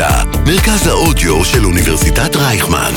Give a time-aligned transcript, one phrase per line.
[0.00, 2.92] האוניברסיטה, מרכז האודיו של אוניברסיטת רייכמן.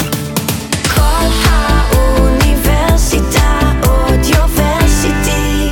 [0.95, 5.69] כל האוניברסיטה אודיוורסיטי.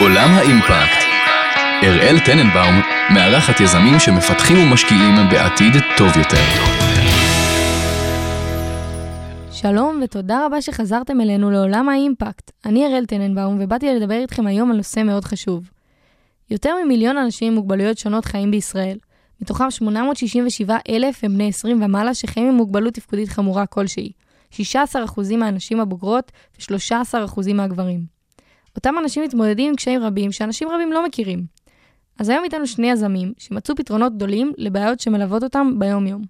[0.00, 1.04] עולם האימפקט.
[1.82, 2.80] אראל טננבאום
[3.14, 6.44] מארחת יזמים שמפתחים ומשקיעים בעתיד טוב יותר.
[9.50, 12.50] שלום ותודה רבה שחזרתם אלינו לעולם האימפקט.
[12.66, 15.75] אני אראל טננבאום ובאתי לדבר איתכם היום על נושא מאוד חשוב.
[16.50, 18.98] יותר ממיליון אנשים עם מוגבלויות שונות חיים בישראל.
[19.40, 24.12] מתוכם 867 אלף הם בני 20 ומעלה שחיים עם מוגבלות תפקודית חמורה כלשהי.
[24.52, 28.04] 16% מהנשים הבוגרות ו-13% מהגברים.
[28.76, 31.44] אותם אנשים מתמודדים עם קשיים רבים שאנשים רבים לא מכירים.
[32.18, 36.22] אז היום איתנו שני יזמים שמצאו פתרונות גדולים לבעיות שמלוות אותם ביום-יום.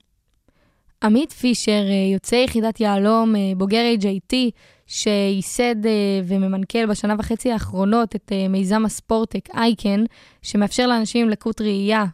[1.03, 4.35] עמית פישר, אה, יוצא יחידת יהלום, אה, בוגר AJT,
[4.87, 10.05] שייסד אה, וממנכ"ל בשנה וחצי האחרונות את מיזם הספורטק אייקן,
[10.43, 12.05] שמאפשר לאנשים עם לקות ראייה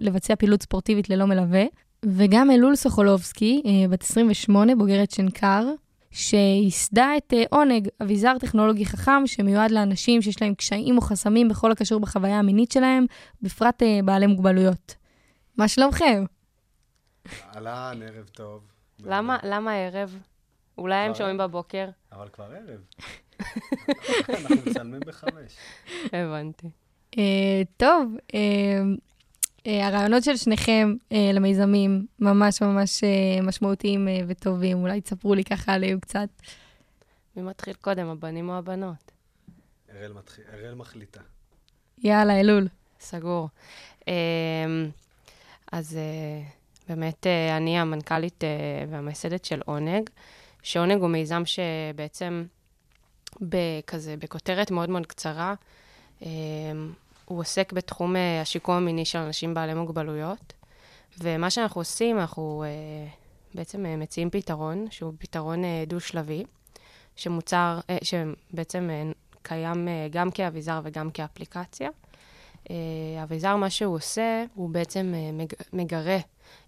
[0.00, 1.64] לבצע פעילות ספורטיבית ללא מלווה.
[2.04, 5.64] וגם אלול סוכולובסקי, בת 28, בוגרת שנקר,
[6.10, 12.00] שייסדה את עונג, אביזר טכנולוגי חכם שמיועד לאנשים שיש להם קשיים או חסמים בכל הקשור
[12.00, 13.06] בחוויה המינית שלהם,
[13.42, 14.94] בפרט בעלי מוגבלויות.
[15.56, 16.24] מה שלומכם?
[17.54, 18.62] אהלן, ערב טוב.
[19.04, 20.18] למה, למה ערב?
[20.78, 21.88] אולי הם שומעים בבוקר?
[22.12, 22.80] אבל כבר ערב.
[24.28, 25.56] אנחנו מצלמים בחמש.
[26.12, 26.70] הבנתי.
[27.18, 28.40] אה, טוב, אה,
[29.66, 33.04] אה, הרעיונות של שניכם למיזמים ממש ממש
[33.42, 34.82] משמעותיים וטובים.
[34.82, 36.28] אולי תספרו לי ככה עליהם קצת.
[37.36, 39.12] מי מתחיל קודם, הבנים או הבנות?
[40.52, 41.20] אראל מחליטה.
[41.98, 42.68] יאללה, אלול.
[43.00, 43.48] סגור.
[45.72, 45.98] אז
[46.88, 48.44] באמת, אני המנכ"לית
[48.90, 50.10] והמייסדת של עונג,
[50.62, 52.44] שעונג הוא מיזם שבעצם,
[53.86, 55.54] כזה, בכותרת מאוד מאוד קצרה,
[56.22, 56.28] אה,
[57.24, 60.52] הוא עוסק בתחום השיקום המיני של אנשים בעלי מוגבלויות.
[61.20, 62.64] ומה שאנחנו עושים, אנחנו
[63.54, 66.44] בעצם מציעים פתרון, שהוא פתרון דו-שלבי,
[67.16, 68.90] שמוצר, שבעצם
[69.42, 71.90] קיים גם כאביזר וגם כאפליקציה.
[73.22, 75.14] אביזר, מה שהוא עושה, הוא בעצם
[75.72, 76.18] מגרה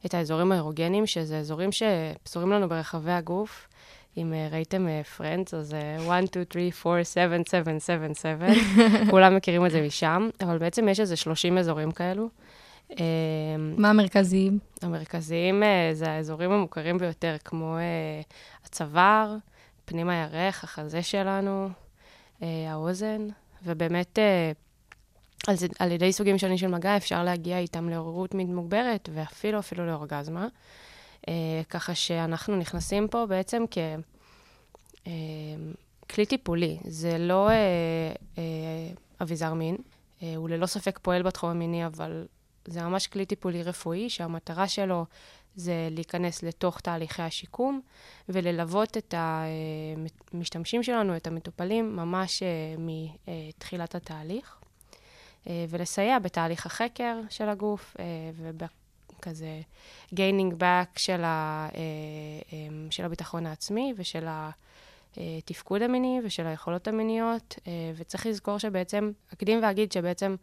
[0.06, 3.68] את האזורים האירוגנים, שזה אזורים שפזורים לנו ברחבי הגוף.
[4.16, 5.74] אם uh, ראיתם פרנדס, uh, אז
[6.08, 8.46] 1, 2, 3, 4, 7, 7, 7, 7,
[9.10, 12.28] כולם מכירים את זה משם, אבל בעצם יש איזה 30 אזורים כאלו.
[12.90, 12.96] Uh,
[13.58, 14.58] מה המרכזיים?
[14.82, 15.62] המרכזיים
[15.92, 17.76] זה האזורים המוכרים ביותר, כמו
[18.64, 19.36] הצוואר,
[19.84, 21.68] פנים הירך, החזה שלנו,
[22.40, 23.28] האוזן,
[23.64, 24.18] ובאמת...
[25.78, 30.48] על ידי סוגים שונים של מגע אפשר להגיע איתם לעוררות מין מוגברת, ואפילו אפילו לאורגזמה.
[31.28, 34.02] אה, ככה שאנחנו נכנסים פה בעצם ככלי
[36.18, 36.78] אה, טיפולי.
[36.84, 38.42] זה לא אה,
[39.22, 39.76] אביזר מין,
[40.36, 42.26] הוא ללא ספק פועל בתחום המיני, אבל
[42.64, 45.04] זה ממש כלי טיפולי רפואי, שהמטרה שלו
[45.56, 47.80] זה להיכנס לתוך תהליכי השיקום
[48.28, 52.42] וללוות את המשתמשים שלנו, את המטופלים, ממש
[52.78, 54.56] מתחילת התהליך.
[55.46, 57.96] ולסייע בתהליך החקר של הגוף
[59.26, 59.60] אה, ובכזה
[60.14, 64.26] gaining back של, ה, אה, של הביטחון העצמי ושל
[65.16, 67.58] התפקוד המיני ושל היכולות המיניות,
[67.96, 70.36] וצריך לזכור שבעצם, אקדים ואגיד שבעצם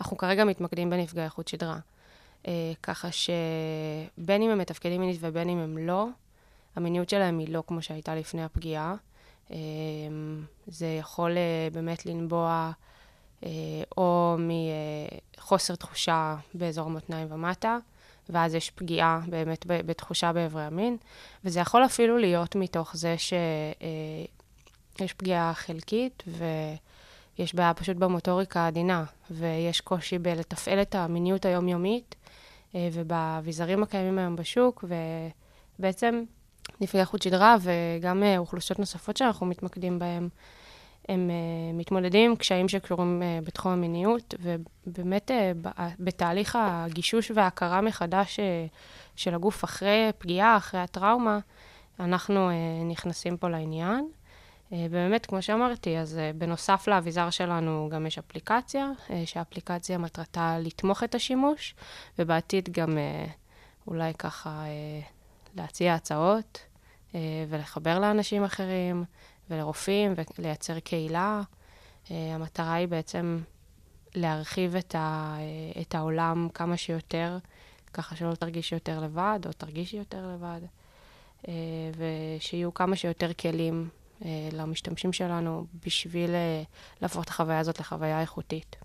[0.00, 1.78] אנחנו כרגע מתמקדים בנפגעי חוט שדרה.
[2.82, 6.06] ככה שבין אם הם מתפקדים מינית ובין אם הם לא,
[6.76, 8.94] המיניות שלהם היא לא כמו שהייתה לפני הפגיעה.
[10.66, 11.36] זה יכול
[11.72, 12.72] באמת לנבוע
[13.44, 13.50] אה,
[13.96, 14.36] או
[15.38, 17.78] מחוסר תחושה באזור המותניים ומטה,
[18.32, 20.96] ואז יש פגיעה באמת בתחושה באיברי המין,
[21.44, 23.32] וזה יכול אפילו להיות מתוך זה שיש
[25.02, 26.22] אה, פגיעה חלקית
[27.38, 32.14] ויש בעיה פשוט במוטוריקה העדינה, ויש קושי בלתפעל את המיניות היומיומית
[32.74, 34.84] אה, ובאביזרים הקיימים היום בשוק,
[35.78, 36.24] ובעצם
[36.80, 40.28] נפגעי חוט שדרה וגם אוכלוסיות נוספות שאנחנו מתמקדים בהן.
[41.08, 45.68] הם uh, מתמודדים עם קשיים שקשורים uh, בתחום המיניות, ובאמת uh,
[45.98, 48.42] בתהליך הגישוש וההכרה מחדש uh,
[49.16, 51.38] של הגוף אחרי פגיעה, אחרי הטראומה,
[52.00, 52.52] אנחנו uh,
[52.84, 54.08] נכנסים פה לעניין.
[54.70, 60.56] Uh, ובאמת, כמו שאמרתי, אז uh, בנוסף לאביזר שלנו גם יש אפליקציה, uh, שהאפליקציה מטרתה
[60.60, 61.74] לתמוך את השימוש,
[62.18, 63.30] ובעתיד גם uh,
[63.86, 66.58] אולי ככה uh, להציע הצעות
[67.10, 67.14] uh,
[67.48, 69.04] ולחבר לאנשים אחרים.
[69.50, 71.42] ולרופאים ולייצר קהילה.
[72.04, 73.40] Uh, המטרה היא בעצם
[74.14, 77.38] להרחיב את, ה, uh, את העולם כמה שיותר,
[77.92, 80.60] ככה שלא תרגישי יותר לבד, או תרגישי יותר לבד,
[81.42, 81.46] uh,
[81.96, 83.88] ושיהיו כמה שיותר כלים
[84.52, 86.30] למשתמשים שלנו בשביל
[87.00, 88.76] להפוך את החוויה הזאת לחוויה איכותית.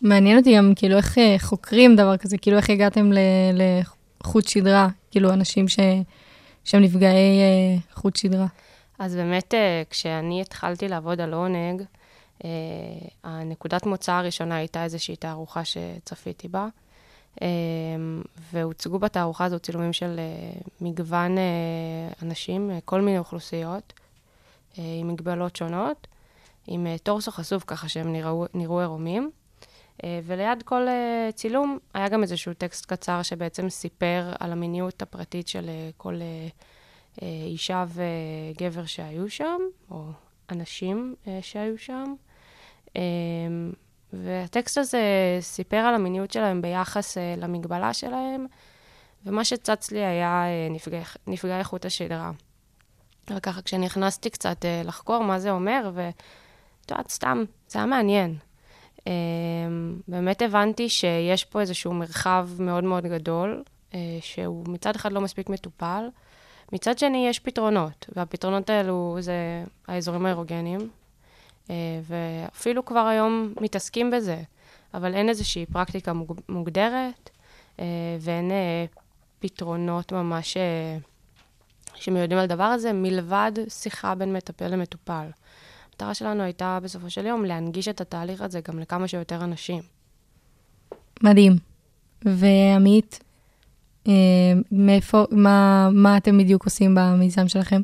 [0.00, 3.10] מעניין אותי גם, כאילו, איך אה, חוקרים דבר כזה, כאילו, איך הגעתם
[3.52, 5.78] לחוט שדרה, כאילו, אנשים ש...
[6.64, 8.46] שהם נפגעי אה, חוט שדרה.
[8.98, 11.82] אז באמת, אה, כשאני התחלתי לעבוד על עונג,
[12.44, 12.50] אה,
[13.24, 16.66] הנקודת מוצא הראשונה הייתה איזושהי תערוכה שצפיתי בה,
[17.42, 17.46] אה,
[18.52, 20.20] והוצגו בתערוכה הזו צילומים של
[20.80, 21.36] מגוון
[22.22, 23.92] אנשים, כל מיני אוכלוסיות,
[24.76, 26.06] עם מגבלות שונות,
[26.66, 29.30] עם טורסו חשוף ככה שהם נראו, נראו עירומים.
[30.24, 30.86] וליד כל
[31.34, 36.20] צילום היה גם איזשהו טקסט קצר שבעצם סיפר על המיניות הפרטית של כל
[37.22, 39.60] אישה וגבר שהיו שם,
[39.90, 40.04] או
[40.50, 42.14] אנשים אה, שהיו שם.
[42.96, 43.02] אה,
[44.12, 45.00] והטקסט הזה
[45.40, 48.46] סיפר על המיניות שלהם ביחס אה, למגבלה שלהם,
[49.26, 52.30] ומה שצץ לי היה אה, נפגעי, נפגעי איכות השדרה.
[53.30, 56.22] אבל ככה, כשנכנסתי קצת אה, לחקור מה זה אומר, ואת
[56.90, 58.36] יודעת, סתם, זה היה מעניין.
[59.06, 59.12] אה,
[60.08, 63.62] באמת הבנתי שיש פה איזשהו מרחב מאוד מאוד גדול,
[63.94, 66.08] אה, שהוא מצד אחד לא מספיק מטופל,
[66.72, 70.88] מצד שני יש פתרונות, והפתרונות האלו זה האזורים האירוגניים,
[71.70, 74.42] אה, ואפילו כבר היום מתעסקים בזה,
[74.94, 77.30] אבל אין איזושהי פרקטיקה מוג- מוגדרת,
[77.80, 77.84] אה,
[78.20, 78.84] ואין אה,
[79.38, 80.56] פתרונות ממש
[81.94, 85.26] שמיודעים על הדבר הזה, מלבד שיחה בין מטפל למטופל.
[85.90, 89.82] המטרה שלנו הייתה בסופו של יום להנגיש את התהליך הזה גם לכמה שיותר אנשים.
[91.22, 91.52] מדהים.
[92.24, 93.20] ועמית,
[94.72, 97.82] מאיפה, מה, מה אתם בדיוק עושים במיזם שלכם?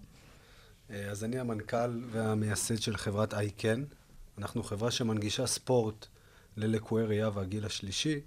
[0.90, 3.84] אה, אז אני המנכ"ל והמייסד של חברת אייקן.
[4.38, 6.06] אנחנו חברה שמנגישה ספורט
[6.56, 8.20] ללקויי ראייה והגיל השלישי.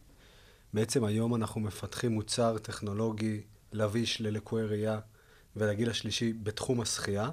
[0.74, 3.42] בעצם היום אנחנו מפתחים מוצר טכנולוגי
[3.74, 5.00] לביש ללקויי ראייה
[5.56, 7.30] ולגיל השלישי בתחום השחייה.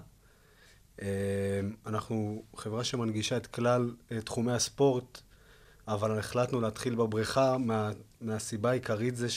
[1.03, 5.20] אה, אנחנו חברה שמנגישה את כלל אה, תחומי הספורט,
[5.88, 9.29] אבל החלטנו להתחיל בבריכה מה, מהסיבה העיקרית זה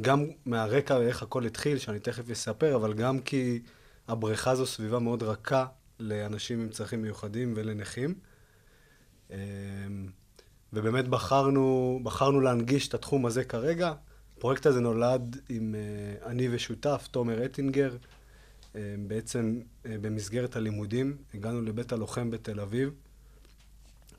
[0.00, 3.62] שגם מהרקע איך הכל התחיל, שאני תכף אספר, אבל גם כי
[4.08, 5.66] הבריכה זו סביבה מאוד רכה
[5.98, 8.14] לאנשים עם צרכים מיוחדים ולנכים.
[9.30, 9.36] אה,
[10.72, 13.92] ובאמת בחרנו, בחרנו להנגיש את התחום הזה כרגע.
[14.36, 17.96] הפרויקט הזה נולד עם אה, אני ושותף, תומר אטינגר.
[18.76, 22.90] אה, בעצם אה, במסגרת הלימודים הגענו לבית הלוחם בתל אביב.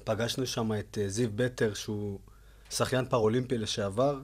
[0.03, 2.19] פגשנו שם את אה, זיו בטר, שהוא
[2.69, 4.21] שחיין פראולימפי לשעבר,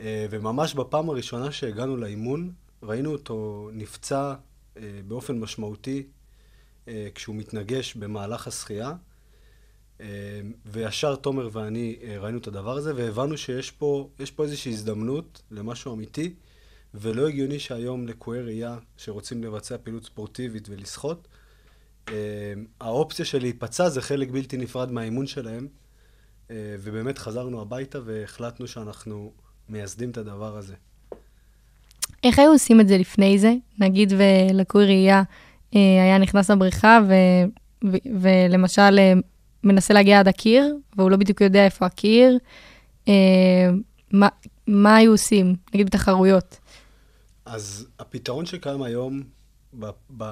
[0.00, 2.52] וממש בפעם הראשונה שהגענו לאימון,
[2.82, 4.34] ראינו אותו נפצע
[4.76, 6.06] אה, באופן משמעותי
[6.88, 8.92] אה, כשהוא מתנגש במהלך השחייה.
[10.00, 10.06] אה,
[10.66, 15.94] וישר תומר ואני אה, ראינו את הדבר הזה, והבנו שיש פה, פה איזושהי הזדמנות למשהו
[15.94, 16.34] אמיתי,
[16.94, 21.28] ולא הגיוני שהיום לקויי ראייה שרוצים לבצע פעילות ספורטיבית ולשחות,
[22.08, 22.14] אה,
[22.80, 25.68] האופציה של להיפצע זה חלק בלתי נפרד מהאימון שלהם,
[26.50, 29.32] אה, ובאמת חזרנו הביתה והחלטנו שאנחנו
[29.68, 30.74] מייסדים את הדבר הזה.
[32.24, 33.54] איך היו עושים את זה לפני זה?
[33.78, 35.22] נגיד ולקוי ראייה
[35.76, 37.12] אה, היה נכנס לבריכה ו,
[37.92, 39.12] ו, ולמשל אה,
[39.64, 42.38] מנסה להגיע עד הקיר, והוא לא בדיוק יודע איפה הקיר,
[43.08, 43.70] אה,
[44.12, 44.28] מה,
[44.66, 45.56] מה היו עושים?
[45.74, 46.58] נגיד בתחרויות.
[47.44, 49.22] אז הפתרון שקיים היום,
[49.78, 49.86] ב,
[50.16, 50.24] ב,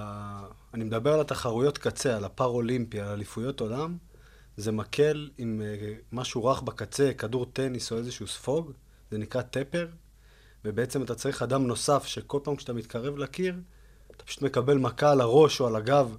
[0.75, 3.97] אני מדבר על התחרויות קצה, על הפר-אולימפי, על אליפויות עולם,
[4.57, 8.73] זה מקל עם אה, משהו רך בקצה, כדור טניס או איזשהו ספוג,
[9.11, 9.89] זה נקרא טפר,
[10.65, 13.55] ובעצם אתה צריך אדם נוסף שכל פעם כשאתה מתקרב לקיר,
[14.17, 16.17] אתה פשוט מקבל מכה על הראש או על הגב,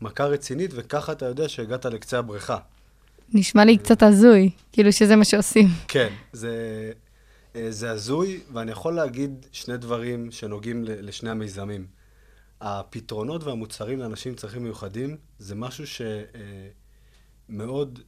[0.00, 2.58] מכה רצינית, וככה אתה יודע שהגעת לקצה הבריכה.
[3.32, 5.66] נשמע לי קצת הזוי, כאילו שזה מה שעושים.
[5.88, 6.52] כן, זה,
[7.56, 11.86] אה, זה הזוי, ואני יכול להגיד שני דברים שנוגעים לשני המיזמים.
[12.60, 15.84] הפתרונות והמוצרים לאנשים עם צרכים מיוחדים זה משהו
[17.46, 18.00] שמאוד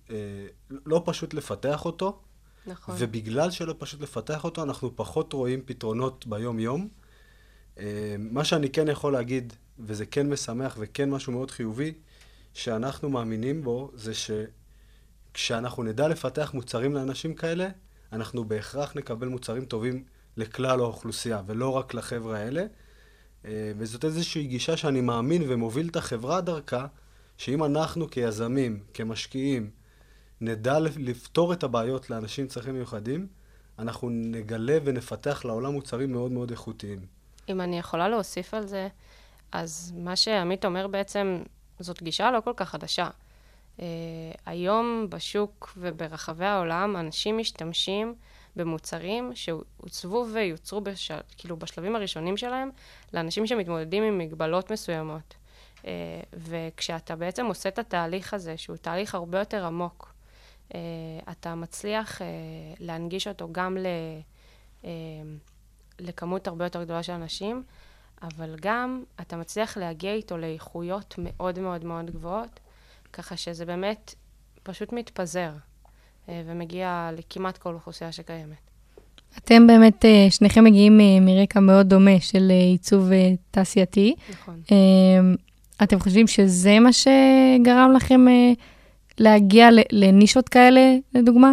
[0.71, 2.21] לא פשוט לפתח אותו,
[2.67, 2.95] נכון.
[2.99, 6.89] ובגלל שלא פשוט לפתח אותו, אנחנו פחות רואים פתרונות ביום-יום.
[7.79, 11.93] אה, מה שאני כן יכול להגיד, וזה כן משמח וכן משהו מאוד חיובי,
[12.55, 14.13] שאנחנו מאמינים בו, זה
[15.35, 17.69] שכשאנחנו נדע לפתח מוצרים לאנשים כאלה,
[18.13, 20.05] אנחנו בהכרח נקבל מוצרים טובים
[20.37, 22.65] לכלל האוכלוסייה, ולא רק לחבר'ה האלה.
[23.45, 26.87] אה, וזאת איזושהי גישה שאני מאמין ומוביל את החברה דרכה,
[27.37, 29.71] שאם אנחנו כיזמים, כמשקיעים,
[30.43, 33.27] נדע לפתור את הבעיות לאנשים עם צרכים מיוחדים,
[33.79, 37.07] אנחנו נגלה ונפתח לעולם מוצרים מאוד מאוד איכותיים.
[37.49, 38.89] אם אני יכולה להוסיף על זה,
[39.53, 41.43] אז מה שעמית אומר בעצם,
[41.81, 43.09] זאת גישה לא כל כך חדשה.
[43.77, 43.83] Uh,
[44.47, 48.15] היום בשוק וברחבי העולם, אנשים משתמשים
[48.57, 51.11] במוצרים שהוצבו ויוצרו בש...
[51.39, 52.71] כאילו בשלבים הראשונים שלהם
[53.15, 55.35] לאנשים שמתמודדים עם מגבלות מסוימות.
[55.81, 55.85] Uh,
[56.35, 60.12] וכשאתה בעצם עושה את התהליך הזה, שהוא תהליך הרבה יותר עמוק,
[61.31, 62.27] אתה מצליח אה,
[62.81, 63.87] להנגיש אותו גם ל,
[64.85, 64.91] אה,
[65.99, 67.63] לכמות הרבה יותר גדולה של אנשים,
[68.23, 72.61] אבל גם אתה מצליח להגיע איתו לאיכויות מאוד מאוד מאוד גבוהות,
[73.13, 74.15] ככה שזה באמת
[74.63, 75.51] פשוט מתפזר
[76.29, 78.73] אה, ומגיע לכמעט כל אוכלוסייה שקיימת.
[79.39, 84.15] אתם באמת, אה, שניכם מגיעים אה, מרקע מאוד דומה של אה, עיצוב אה, תעשייתי.
[84.31, 84.61] נכון.
[84.73, 84.77] אה,
[85.83, 88.53] אתם חושבים שזה מה שגרם לכם אה,
[89.19, 90.81] להגיע ל- לנישות כאלה,
[91.15, 91.53] לדוגמה?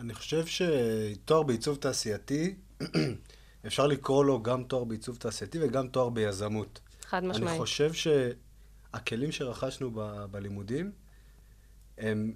[0.00, 2.54] אני חושב שתואר בעיצוב תעשייתי,
[3.66, 6.80] אפשר לקרוא לו גם תואר בעיצוב תעשייתי וגם תואר ביזמות.
[7.04, 7.58] חד אני משמעית.
[7.60, 10.90] חושב שהכלים שרכשנו ב- בלימודים,
[11.98, 12.32] הם,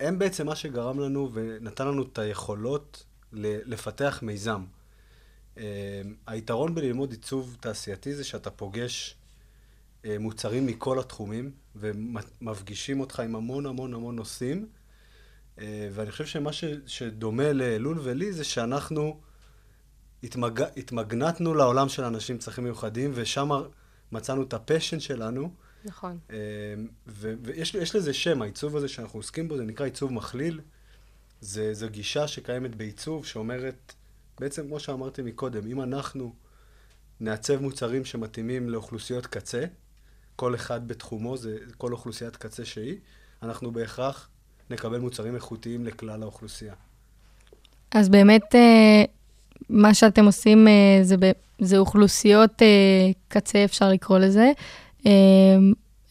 [0.00, 4.64] הם בעצם מה שגרם לנו ונתן לנו את היכולות ל- לפתח מיזם.
[5.58, 5.62] אה,
[6.26, 9.14] היתרון בללמוד עיצוב תעשייתי זה שאתה פוגש
[10.20, 14.66] מוצרים מכל התחומים ומפגישים אותך עם המון המון המון נושאים.
[15.58, 19.20] אה, ואני חושב שמה ש, שדומה לאלול ולי זה שאנחנו
[20.22, 20.62] התמג...
[20.76, 23.50] התמגנטנו לעולם של אנשים עם צרכים מיוחדים, ושם
[24.12, 25.50] מצאנו את הפשן שלנו.
[25.84, 26.18] נכון.
[26.30, 26.36] אה,
[27.06, 30.60] ו- ויש יש לזה שם, העיצוב הזה שאנחנו עוסקים בו, זה נקרא עיצוב מכליל.
[31.40, 33.92] זה, זו גישה שקיימת בעיצוב, שאומרת,
[34.40, 36.34] בעצם כמו שאמרתי מקודם, אם אנחנו
[37.20, 39.64] נעצב מוצרים שמתאימים לאוכלוסיות קצה,
[40.36, 42.96] כל אחד בתחומו, זה כל אוכלוסיית קצה שהיא,
[43.42, 44.28] אנחנו בהכרח
[44.70, 46.74] נקבל מוצרים איכותיים לכלל האוכלוסייה.
[47.90, 49.04] אז באמת, אה,
[49.70, 51.16] מה שאתם עושים אה, זה,
[51.58, 54.52] זה אוכלוסיות אה, קצה, אפשר לקרוא לזה.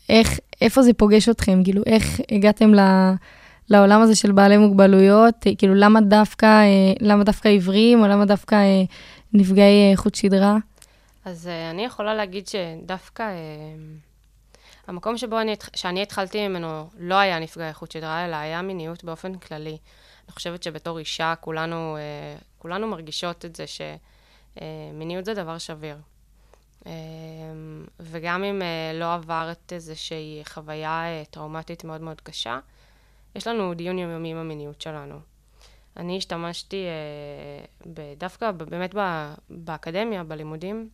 [0.09, 1.63] איך, איפה זה פוגש אתכם?
[1.63, 2.79] כאילו, איך הגעתם ל,
[3.69, 5.35] לעולם הזה של בעלי מוגבלויות?
[5.57, 6.63] כאילו, למה דווקא,
[6.99, 8.55] למה דווקא עיוורים, או למה דווקא
[9.33, 10.57] נפגעי חוט שדרה?
[11.25, 13.23] אז אני יכולה להגיד שדווקא
[14.87, 19.35] המקום שבו אני, שאני התחלתי ממנו לא היה נפגעי חוט שדרה, אלא היה מיניות באופן
[19.35, 19.77] כללי.
[20.25, 23.65] אני חושבת שבתור אישה כולנו, uh, כולנו מרגישות את זה
[24.57, 25.97] שמיניות זה דבר שביר.
[26.83, 26.87] Uh,
[27.99, 28.61] וגם אם
[28.93, 32.59] לא עברת איזושהי חוויה טראומטית מאוד מאוד קשה,
[33.35, 35.19] יש לנו דיון יומיומי עם המיניות שלנו.
[35.97, 38.95] אני השתמשתי אה, דווקא באמת
[39.49, 40.89] באקדמיה, בלימודים,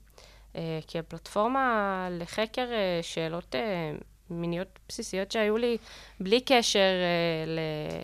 [0.56, 3.92] אה, כפלטפורמה לחקר אה, שאלות אה,
[4.30, 5.78] מיניות בסיסיות שהיו לי
[6.20, 7.60] בלי קשר אה, ל,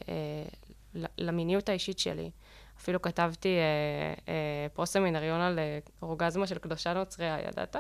[0.10, 0.44] אה,
[0.96, 2.30] ל- למיניות האישית שלי.
[2.82, 3.63] אפילו כתבתי אה,
[4.34, 5.60] אה, פרו-סמינריון על
[6.01, 7.75] אורגזמה של קדושה נוצריה, ידעת?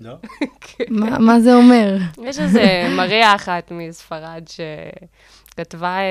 [0.00, 0.14] לא?
[1.00, 1.96] מה, מה זה אומר?
[2.24, 2.62] יש איזה
[2.96, 4.42] מריה אחת מספרד
[5.60, 6.04] שכתבה אה,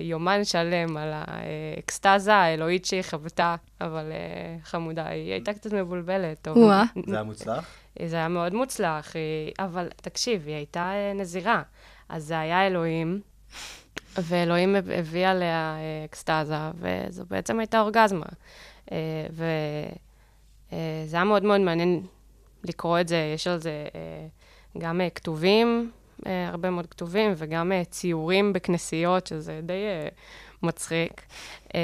[0.00, 6.48] יומן שלם על האקסטזה האלוהית שהיא חוותה, אבל אה, חמודה, היא הייתה קצת מבולבלת.
[6.48, 6.84] וואה.
[7.06, 7.64] זה היה מוצלח?
[8.06, 9.52] זה היה מאוד מוצלח, היא...
[9.58, 11.62] אבל תקשיב, היא הייתה אה, נזירה.
[12.08, 13.20] אז זה היה אלוהים,
[14.18, 18.26] ואלוהים הב- הביא עליה אה, אקסטזה, וזו בעצם הייתה אורגזמה.
[19.30, 19.46] וזה
[21.16, 22.02] היה מאוד מאוד מעניין
[22.64, 24.26] לקרוא את זה, יש על זה אה,
[24.78, 30.08] גם אה, כתובים, אה, הרבה מאוד כתובים, וגם אה, ציורים בכנסיות, שזה די אה,
[30.62, 31.22] מצחיק.
[31.74, 31.80] אה,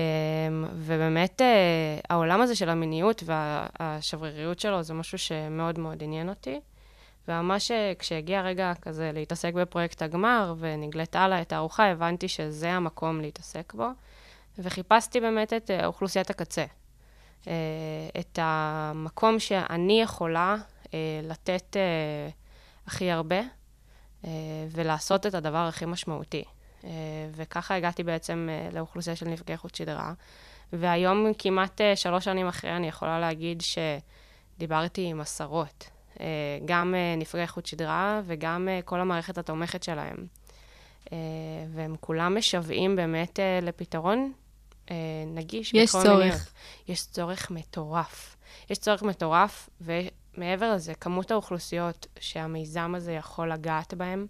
[0.75, 6.61] ובאמת, אה, העולם הזה של המיניות והשבריריות שלו זה משהו שמאוד מאוד עניין אותי.
[7.29, 13.21] וממש אה, כשהגיע הרגע כזה להתעסק בפרויקט הגמר, ונגלתה הלאה את הארוחה, הבנתי שזה המקום
[13.21, 13.89] להתעסק בו.
[14.59, 16.65] וחיפשתי באמת את אה, אוכלוסיית הקצה.
[17.49, 17.53] אה,
[18.21, 20.57] את המקום שאני יכולה
[20.95, 22.29] אה, לתת אה,
[22.87, 23.45] הכי הרבה, אה,
[24.71, 26.45] ולעשות את הדבר הכי משמעותי.
[26.85, 26.91] אה,
[27.33, 30.13] וככה הגעתי בעצם אה, לאוכלוסייה של נפגעי חוט שדרה.
[30.73, 33.63] והיום, כמעט אה, שלוש שנים אחרי, אני יכולה להגיד
[34.57, 35.91] שדיברתי עם עשרות.
[36.21, 36.27] אה,
[36.65, 40.27] גם אה, נפגעי חוט שדרה וגם אה, כל המערכת התומכת שלהם.
[41.13, 41.19] אה,
[41.75, 44.33] והם כולם משוועים באמת אה, לפתרון
[44.91, 44.97] אה,
[45.27, 45.75] נגיש.
[45.75, 46.07] יש צורך.
[46.07, 46.41] מיניות.
[46.89, 48.37] יש צורך מטורף.
[48.71, 49.69] יש צורך מטורף,
[50.37, 54.27] ומעבר לזה, כמות האוכלוסיות שהמיזם הזה יכול לגעת בהן,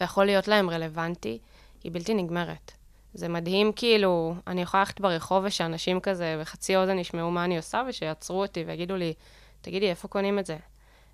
[0.00, 1.38] ויכול להיות להם רלוונטי,
[1.84, 2.72] היא בלתי נגמרת.
[3.14, 7.82] זה מדהים, כאילו, אני יכולה ללכת ברחוב ושאנשים כזה בחצי אוזן ישמעו מה אני עושה,
[7.88, 9.14] ושיעצרו אותי ויגידו לי,
[9.60, 10.56] תגידי, איפה קונים את זה?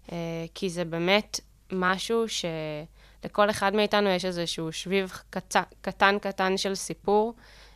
[0.06, 0.10] Uh,
[0.54, 1.40] כי זה באמת
[1.72, 5.56] משהו שלכל אחד מאיתנו יש איזשהו שביב קצ...
[5.80, 7.34] קטן קטן של סיפור,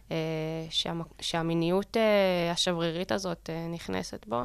[0.09, 0.12] uh,
[0.71, 1.03] שהמ...
[1.21, 4.43] שהמיניות uh, השברירית הזאת uh, נכנסת בו,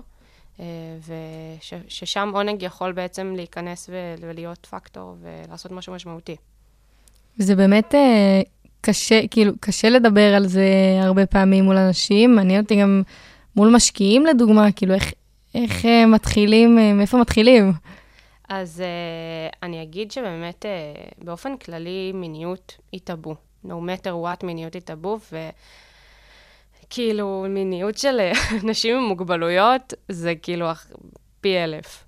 [1.08, 3.96] וששם עונג יכול בעצם להיכנס ו...
[4.22, 6.36] ולהיות פקטור ולעשות משהו משמעותי.
[7.38, 8.41] זה באמת אה,
[8.81, 10.65] קשה, כאילו, קשה לדבר על זה
[11.01, 12.36] הרבה פעמים מול אנשים.
[12.36, 13.01] מעניין אותי גם
[13.55, 15.13] מול משקיעים, לדוגמה, כאילו, איך,
[15.55, 17.72] איך אה, מתחילים, אה, מאיפה מתחילים?
[18.50, 23.36] אז uh, אני אגיד שבאמת, uh, באופן כללי, מיניות היא טאבו.
[23.65, 25.20] no matter what מיניות היא טאבו,
[26.91, 28.31] וכאילו מיניות של אה,
[28.63, 30.67] אנשים עם מוגבלויות זה כאילו
[31.41, 32.05] פי אלף.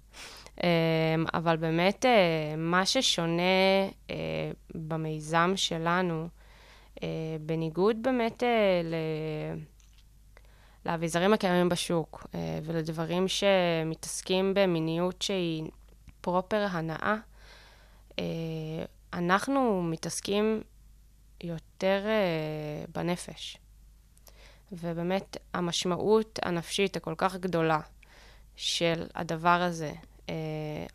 [0.63, 0.69] אה,
[1.33, 3.41] אבל באמת, אה, מה ששונה
[4.09, 4.15] אה,
[4.75, 6.27] במיזם שלנו,
[7.41, 8.43] בניגוד באמת
[8.83, 8.95] ל...
[10.85, 12.27] לאביזרים הקיימים בשוק
[12.63, 15.63] ולדברים שמתעסקים במיניות שהיא
[16.21, 17.15] פרופר הנאה,
[18.19, 18.23] אה,
[19.13, 20.61] אנחנו מתעסקים
[21.43, 22.05] יותר
[22.95, 23.57] בנפש.
[24.73, 27.79] ובאמת, המשמעות הנפשית הכל כך גדולה
[28.55, 29.91] של הדבר הזה,
[30.29, 30.35] אה,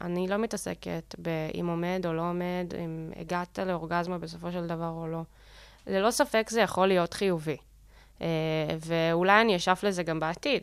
[0.00, 5.06] אני לא מתעסקת באם עומד או לא עומד, אם הגעת לאורגזמה בסופו של דבר או
[5.06, 5.22] לא.
[5.86, 7.56] ללא ספק זה יכול להיות חיובי.
[8.20, 8.26] אה,
[8.80, 10.62] ואולי אני אשאף לזה גם בעתיד.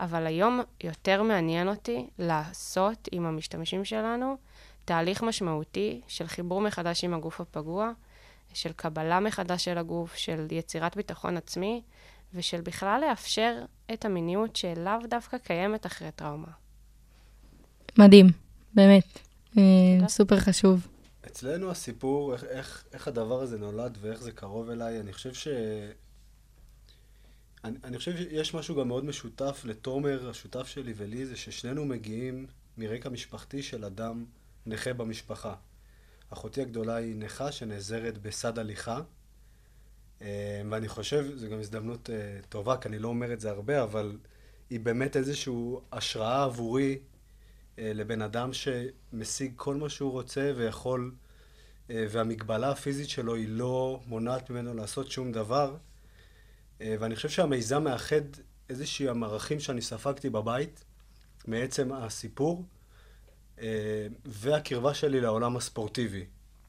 [0.00, 4.36] אבל היום יותר מעניין אותי לעשות עם המשתמשים שלנו
[4.84, 7.90] תהליך משמעותי של חיבור מחדש עם הגוף הפגוע,
[8.54, 11.82] של קבלה מחדש של הגוף, של יצירת ביטחון עצמי,
[12.34, 16.50] ושל בכלל לאפשר את המיניות שלאו דווקא קיימת אחרי טראומה.
[17.98, 18.26] מדהים,
[18.74, 19.18] באמת.
[19.58, 20.08] אה.
[20.08, 20.86] סופר חשוב.
[21.26, 25.48] אצלנו הסיפור, איך, איך, איך הדבר הזה נולד ואיך זה קרוב אליי, אני חושב ש...
[27.64, 32.46] אני, אני חושב שיש משהו גם מאוד משותף לתומר, השותף שלי, ולי, זה ששנינו מגיעים
[32.78, 34.24] מרקע משפחתי של אדם
[34.66, 35.54] נכה במשפחה.
[36.30, 39.00] אחותי הגדולה היא נכה שנעזרת בסד הליכה,
[40.70, 44.18] ואני חושב, זו גם הזדמנות אה, טובה, כי אני לא אומר את זה הרבה, אבל
[44.70, 45.54] היא באמת איזושהי
[45.92, 46.98] השראה עבורי
[47.78, 51.14] אה, לבן אדם שמשיג כל מה שהוא רוצה ויכול,
[51.90, 55.76] אה, והמגבלה הפיזית שלו היא לא מונעת ממנו לעשות שום דבר.
[56.80, 58.22] אה, ואני חושב שהמיזם מאחד
[58.70, 60.84] איזושהי המערכים שאני ספגתי בבית,
[61.46, 62.64] מעצם הסיפור,
[63.60, 66.26] אה, והקרבה שלי לעולם הספורטיבי.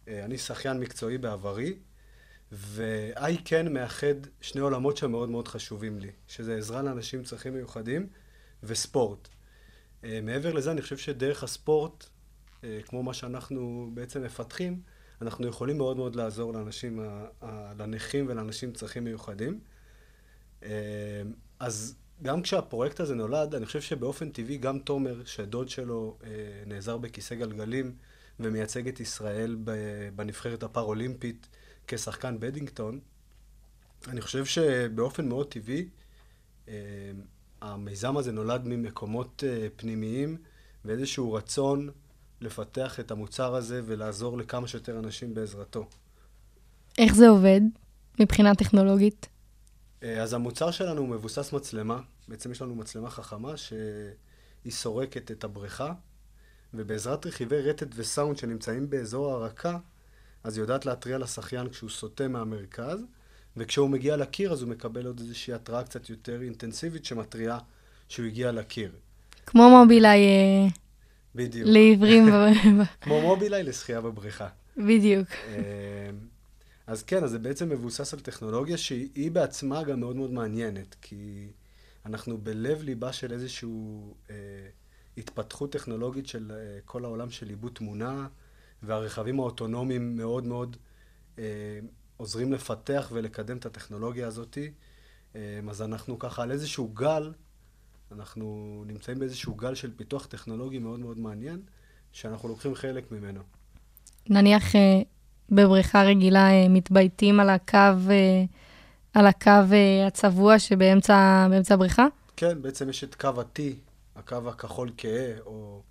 [0.08, 1.74] אה, אני שחיין מקצועי בעברי,
[2.52, 8.08] ואיי כן מאחד שני עולמות שמאוד מאוד חשובים לי, שזה עזרה לאנשים עם צרכים מיוחדים
[8.64, 9.28] וספורט.
[10.04, 12.06] אה, מעבר לזה, אני חושב שדרך הספורט,
[12.64, 14.82] אה, כמו מה שאנחנו בעצם מפתחים,
[15.22, 19.60] אנחנו יכולים מאוד מאוד לעזור לאנשים, ה- ה- לנכים ולאנשים עם צרכים מיוחדים.
[20.64, 21.22] אה,
[21.60, 26.30] אז גם כשהפרויקט הזה נולד, אני חושב שבאופן טבעי גם תומר, שדוד שלו אה,
[26.66, 27.96] נעזר בכיסא גלגלים
[28.40, 29.58] ומייצג את ישראל
[30.16, 31.48] בנבחרת הפר-אולימפית
[31.94, 33.00] כשחקן בדינגטון,
[34.08, 35.90] אני חושב שבאופן מאוד טבעי,
[36.68, 36.74] אה,
[37.62, 40.38] המיזם הזה נולד ממקומות אה, פנימיים
[40.86, 41.90] ואיזשהו רצון
[42.42, 45.88] לפתח את המוצר הזה ולעזור לכמה שיותר אנשים בעזרתו.
[46.98, 47.62] איך זה עובד
[48.20, 49.30] מבחינה טכנולוגית?
[50.04, 52.02] אה, אז המוצר שלנו מבוסס מצלמה.
[52.28, 55.94] בעצם יש לנו מצלמה חכמה שהיא סורקת את הבריכה,
[56.74, 59.78] ובעזרת רכיבי רטט וסאונד שנמצאים באזור הרקה,
[60.44, 63.00] אז היא יודעת להתריע לשחיין כשהוא סוטה מהמרכז,
[63.58, 67.60] וכשהוא מגיע לקיר אז הוא מקבל עוד איזושהי התראה קצת יותר אינטנסיבית שמתריעה
[68.10, 68.92] שהוא הגיע לקיר.
[69.46, 70.68] כמו מובילאיי אה,
[71.36, 71.68] בדיוק.
[71.68, 72.26] לעיוורים.
[73.02, 74.48] כמו מובילאיי לשחייה בבריכה.
[74.78, 75.28] בדיוק.
[75.48, 76.10] אה,
[76.88, 80.96] אז כן, אז זה בעצם מבוסס על טכנולוגיה שהיא היא בעצמה גם מאוד מאוד מעניינת,
[81.02, 81.48] כי
[82.06, 83.70] אנחנו בלב ליבה של איזושהי
[84.30, 84.36] אה,
[85.18, 88.28] התפתחות טכנולוגית של אה, כל העולם של עיבוד תמונה,
[88.84, 90.78] והרכבים האוטונומיים מאוד מאוד
[91.40, 91.44] אה,
[92.18, 94.58] עוזרים לפתח ולקדם את הטכנולוגיה הזאת.
[95.36, 97.34] אה, אז אנחנו ככה על איזשהו גל,
[98.12, 101.62] אנחנו נמצאים באיזשהו גל של פיתוח טכנולוגי מאוד מאוד מעניין,
[102.12, 103.42] שאנחנו לוקחים חלק ממנו.
[104.30, 105.02] נניח אה,
[105.52, 107.78] בבריכה רגילה אה, מתבייתים על הקו,
[108.10, 108.44] אה,
[109.14, 112.08] על הקו אה, הצבוע שבאמצע באמצע הבריכה?
[112.38, 113.62] כן, בעצם יש את קו ה-T,
[114.16, 115.82] הקו הכחול כהה, או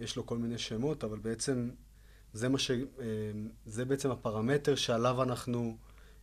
[0.00, 1.70] יש לו כל מיני שמות, אבל בעצם
[2.32, 2.70] זה מה ש...
[2.70, 3.06] אה,
[3.66, 5.76] זה בעצם הפרמטר שעליו אנחנו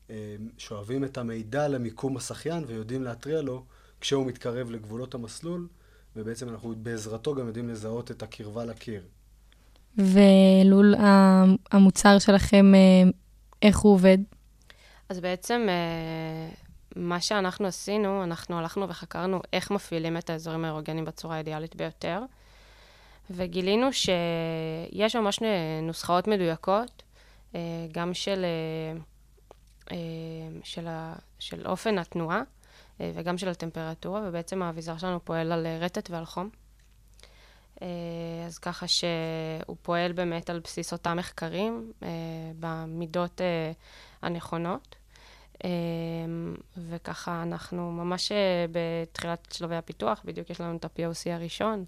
[0.10, 3.64] אה, שואבים את המידע למיקום השחיין ויודעים להתריע לו
[4.02, 5.68] כשהוא מתקרב לגבולות המסלול,
[6.16, 9.02] ובעצם אנחנו בעזרתו גם יודעים לזהות את הקרבה לקיר.
[9.98, 10.96] ולול
[11.72, 13.10] המוצר שלכם, אה,
[13.62, 14.18] איך הוא עובד?
[15.10, 15.68] אז בעצם
[16.96, 22.22] מה שאנחנו עשינו, אנחנו הלכנו וחקרנו איך מפעילים את האזורים האירוגנים בצורה האידיאלית ביותר,
[23.30, 25.40] וגילינו שיש ממש
[25.82, 27.04] נוסחאות מדויקות,
[27.56, 27.60] אה,
[27.92, 29.00] גם של, אה,
[29.92, 29.98] אה,
[30.64, 30.88] של,
[31.40, 32.42] של אופן התנועה
[33.00, 36.50] וגם של הטמפרטורה, ובעצם האביזר שלנו פועל על רטט ועל חום.
[38.46, 41.92] אז ככה שהוא פועל באמת על בסיס אותם מחקרים
[42.60, 43.42] במידות
[44.22, 44.96] הנכונות.
[45.64, 45.70] אה,
[46.78, 48.32] וככה אנחנו ממש
[48.72, 51.86] בתחילת שלבי הפיתוח, בדיוק יש לנו את ה-POC הראשון.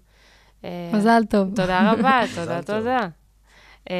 [0.64, 1.48] אה, מזל טוב.
[1.48, 2.62] תודה רבה, תודה.
[2.62, 3.08] תודה.
[3.90, 3.96] אה,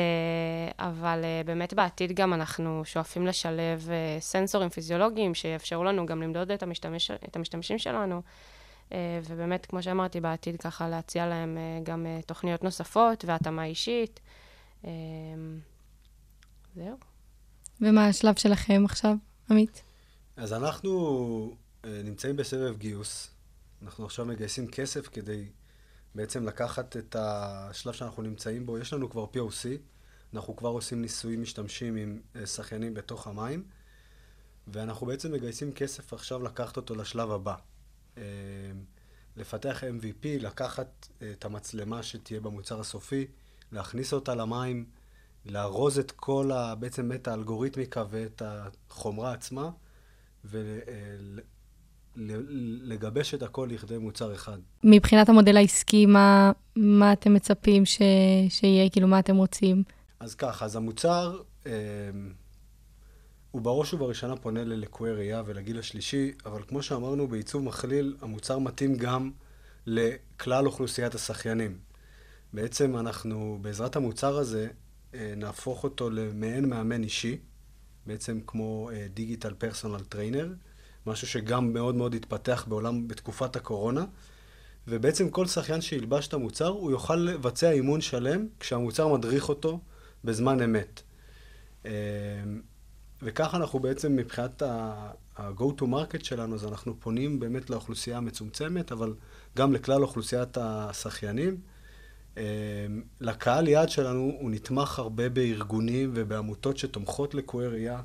[0.79, 3.89] אבל uh, באמת בעתיד גם אנחנו שואפים לשלב
[4.21, 8.23] סנסורים פיזיולוגיים שיאפשרו לנו גם למדוד את, המשתמש, את המשתמשים שלנו,
[9.29, 14.21] ובאמת, כמו שאמרתי, בעתיד ככה להציע להם גם תוכניות נוספות והתאמה אישית.
[16.75, 16.97] זהו.
[17.81, 19.15] ומה השלב שלכם עכשיו,
[19.51, 19.83] עמית?
[20.37, 23.31] אז אנחנו אה, נמצאים בסבב גיוס.
[23.83, 25.45] אנחנו עכשיו מגייסים כסף כדי
[26.15, 28.79] בעצם לקחת את השלב שאנחנו נמצאים בו.
[28.79, 29.67] יש לנו כבר POC,
[30.35, 33.65] אנחנו כבר עושים ניסויים משתמשים עם אה, שחיינים בתוך המים,
[34.67, 37.55] ואנחנו בעצם מגייסים כסף עכשיו לקחת אותו לשלב הבא.
[38.19, 38.23] אה,
[39.37, 43.27] לפתח MVP, לקחת אה, את המצלמה שתהיה במוצר הסופי,
[43.73, 44.87] להכניס אותה למים,
[45.45, 49.71] לארוז את כל, ה, בעצם את האלגוריתמיקה ואת החומרה עצמה,
[52.17, 54.59] ולגבש את הכל לכדי מוצר אחד.
[54.85, 58.03] מבחינת המודל העסקי, מה, מה אתם מצפים ש,
[58.49, 58.91] שיהיה?
[58.91, 59.83] כאילו, מה אתם רוצים?
[60.21, 61.73] אז ככה, אז המוצר אה,
[63.51, 68.97] הוא בראש ובראשונה פונה ללקויי ראייה ולגיל השלישי, אבל כמו שאמרנו, בעיצוב מכליל, המוצר מתאים
[68.97, 69.31] גם
[69.87, 71.79] לכלל אוכלוסיית השחיינים.
[72.53, 74.69] בעצם אנחנו, בעזרת המוצר הזה,
[75.15, 77.39] אה, נהפוך אותו למעין מאמן אישי,
[78.07, 80.53] בעצם כמו digital personal trainer,
[81.07, 84.05] משהו שגם מאוד מאוד התפתח בעולם בתקופת הקורונה,
[84.89, 89.81] ובעצם כל שחיין שילבש את המוצר, הוא יוכל לבצע אימון שלם כשהמוצר מדריך אותו
[90.25, 91.03] בזמן אמת.
[91.87, 91.91] אה,
[93.23, 99.15] וככה אנחנו בעצם מבחינת ה-go to market שלנו, אז אנחנו פונים באמת לאוכלוסייה המצומצמת, אבל
[99.57, 101.61] גם לכלל אוכלוסיית השחיינים.
[102.39, 102.43] אה,
[103.21, 108.03] לקהל יעד שלנו הוא נתמך הרבה בארגונים ובעמותות שתומכות לקויי ראייה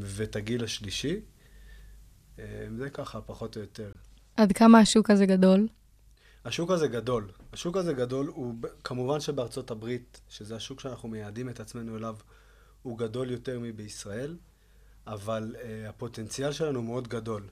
[0.00, 1.20] ואת הגיל השלישי.
[2.38, 3.92] אה, זה ככה, פחות או יותר.
[4.36, 5.68] עד כמה השוק הזה גדול?
[6.44, 7.28] השוק הזה גדול.
[7.52, 12.16] השוק הזה גדול, הוא כמובן שבארצות הברית, שזה השוק שאנחנו מייעדים את עצמנו אליו,
[12.82, 14.36] הוא גדול יותר מבישראל,
[15.06, 17.48] אבל uh, הפוטנציאל שלנו מאוד גדול.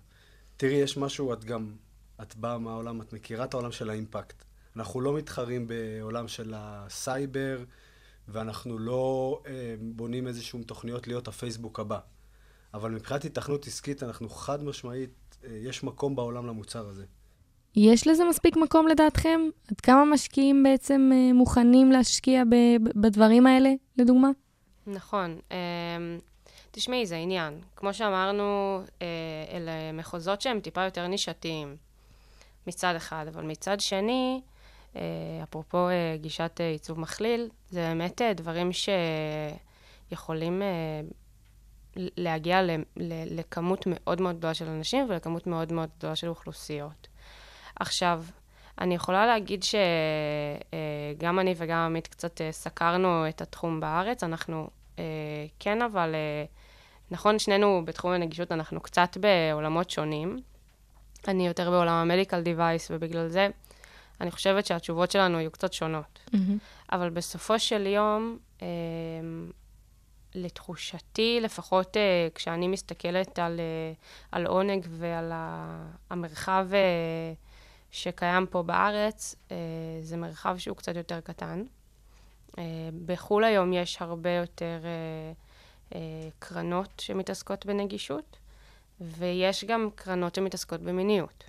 [0.56, 1.76] תראי, יש משהו, את גם,
[2.22, 4.44] את באה מהעולם, את מכירה את העולם של האימפקט.
[4.76, 7.64] אנחנו לא מתחרים בעולם של הסייבר,
[8.28, 9.48] ואנחנו לא uh,
[9.80, 11.98] בונים איזשהם תוכניות להיות הפייסבוק הבא.
[12.74, 15.10] אבל מבחינת התכנות עסקית, אנחנו חד משמעית,
[15.42, 17.04] uh, יש מקום בעולם למוצר הזה.
[17.76, 19.40] יש לזה מספיק מקום לדעתכם?
[19.70, 24.30] עד כמה משקיעים בעצם uh, מוכנים להשקיע ב- בדברים האלה, לדוגמה?
[24.86, 25.38] נכון.
[25.50, 25.54] Um,
[26.70, 27.60] תשמעי, זה עניין.
[27.76, 29.00] כמו שאמרנו, uh,
[29.52, 31.76] אלה מחוזות שהם טיפה יותר נישתיים,
[32.66, 34.40] מצד אחד, אבל מצד שני,
[35.42, 35.88] אפרופו
[36.20, 38.70] גישת עיצוב מכליל, זה באמת דברים
[40.10, 40.62] שיכולים
[41.96, 47.08] להגיע ל- ל- לכמות מאוד מאוד גדולה של אנשים ולכמות מאוד מאוד גדולה של אוכלוסיות.
[47.76, 48.24] עכשיו,
[48.80, 54.24] אני יכולה להגיד שגם אני וגם עמית קצת סקרנו את התחום בארץ.
[54.24, 54.68] אנחנו
[55.58, 56.14] כן, אבל
[57.10, 60.38] נכון, שנינו בתחום הנגישות, אנחנו קצת בעולמות שונים.
[61.28, 63.48] אני יותר בעולם המדיקל דיווייס, ובגלל זה
[64.20, 66.20] אני חושבת שהתשובות שלנו יהיו קצת שונות.
[66.26, 66.38] Mm-hmm.
[66.92, 68.38] אבל בסופו של יום,
[70.34, 71.96] לתחושתי, לפחות
[72.34, 73.60] כשאני מסתכלת על,
[74.32, 75.32] על עונג ועל
[76.10, 76.66] המרחב
[77.94, 79.56] שקיים פה בארץ, אה,
[80.00, 81.64] זה מרחב שהוא קצת יותר קטן.
[82.58, 82.64] אה,
[83.06, 84.80] בחו"ל היום יש הרבה יותר
[85.94, 86.00] אה,
[86.38, 88.36] קרנות שמתעסקות בנגישות,
[89.00, 91.44] ויש גם קרנות שמתעסקות במיניות.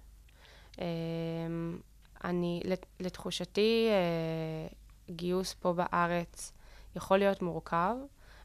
[2.24, 2.62] אני,
[3.00, 3.88] לתחושתי,
[5.10, 6.54] גיוס פה בארץ
[6.96, 7.96] יכול להיות מורכב,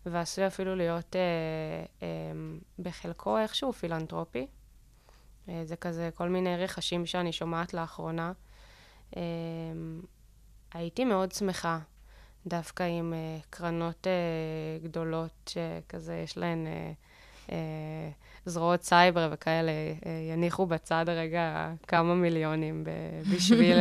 [0.06, 1.16] ועשוי אפילו להיות
[2.78, 4.46] בחלקו איכשהו פילנטרופי.
[5.50, 8.32] אה, זה כזה כל מיני רכשים שאני שומעת לאחרונה.
[9.16, 9.22] אה,
[10.74, 11.78] הייתי מאוד שמחה
[12.46, 14.06] דווקא עם אה, קרנות
[14.82, 16.66] גדולות שכזה יש להן
[18.46, 19.72] זרועות סייבר וכאלה,
[20.32, 22.84] יניחו בצד רגע כמה מיליונים
[23.34, 23.78] בשביל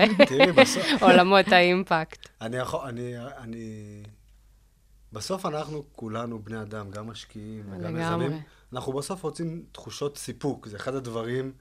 [1.01, 2.27] עולמות האימפקט.
[2.41, 4.03] אני יכול, אני, אני...
[5.13, 8.41] בסוף אנחנו כולנו בני אדם, גם משקיעים וגם יזמים.
[8.73, 10.67] אנחנו בסוף רוצים תחושות סיפוק.
[10.67, 11.51] זה אחד הדברים,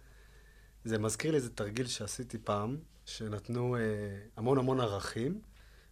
[0.85, 3.81] זה מזכיר לי איזה תרגיל שעשיתי פעם, שנתנו אה,
[4.37, 5.41] המון המון ערכים,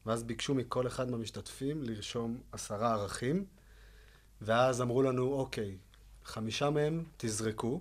[0.07, 3.45] ואז ביקשו מכל אחד מהמשתתפים לרשום עשרה ערכים,
[4.40, 5.77] ואז אמרו לנו, אוקיי,
[6.25, 7.81] חמישה מהם תזרקו,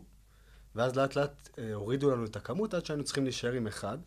[0.75, 3.97] ואז לאט לאט אה, הורידו לנו את הכמות עד שהיינו צריכים להישאר עם אחד.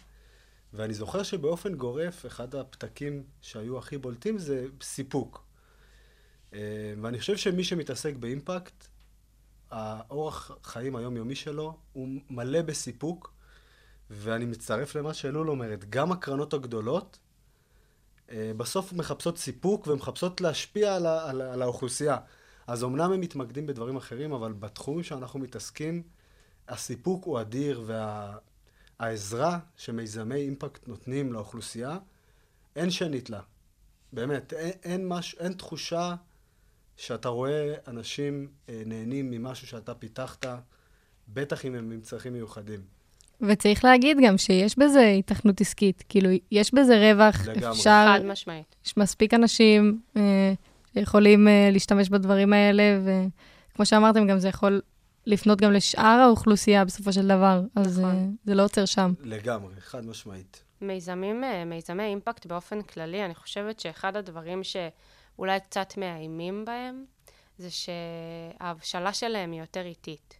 [0.72, 5.47] ואני זוכר שבאופן גורף, אחד הפתקים שהיו הכי בולטים זה סיפוק.
[6.54, 6.58] אה,
[7.02, 8.86] ואני חושב שמי שמתעסק באימפקט,
[9.70, 13.32] האורח חיים היומיומי שלו הוא מלא בסיפוק,
[14.10, 17.18] ואני מצטרף למה שאלול אומרת, גם הקרנות הגדולות,
[18.30, 22.16] אה, בסוף מחפשות סיפוק ומחפשות להשפיע על, ה- על, על האוכלוסייה.
[22.66, 26.02] אז אמנם הם מתמקדים בדברים אחרים, אבל בתחומים שאנחנו מתעסקים,
[26.68, 27.84] הסיפוק הוא אדיר,
[29.00, 31.98] והעזרה שמיזמי אימפקט נותנים לאוכלוסייה,
[32.76, 33.40] אין שנית לה.
[34.12, 36.14] באמת, אין, אין, מש, אין תחושה
[36.98, 40.46] שאתה רואה אנשים אה, נהנים ממשהו שאתה פיתחת,
[41.28, 42.80] בטח אם הם עם צרכים מיוחדים.
[43.40, 46.04] וצריך להגיד גם שיש בזה התכנות עסקית.
[46.08, 47.70] כאילו, יש בזה רווח, לגמרי.
[47.70, 48.76] אפשר, חד משמעית.
[48.86, 50.52] יש מספיק אנשים אה,
[50.94, 54.80] שיכולים אה, להשתמש בדברים האלה, וכמו שאמרתם, גם זה יכול
[55.26, 58.14] לפנות גם לשאר האוכלוסייה בסופו של דבר, אז נכון.
[58.14, 59.12] אה, זה לא עוצר שם.
[59.20, 60.62] לגמרי, חד משמעית.
[60.80, 64.64] מיזמים, אה, מיזמי אימפקט באופן כללי, אני חושבת שאחד הדברים
[65.38, 67.04] שאולי קצת מאיימים בהם,
[67.58, 70.38] זה שההבשלה שלהם היא יותר איטית.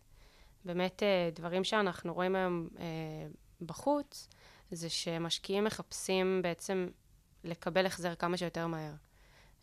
[0.64, 2.84] באמת, אה, דברים שאנחנו רואים היום אה,
[3.60, 4.28] בחוץ,
[4.70, 6.88] זה שמשקיעים מחפשים בעצם
[7.44, 8.92] לקבל החזר כמה שיותר מהר.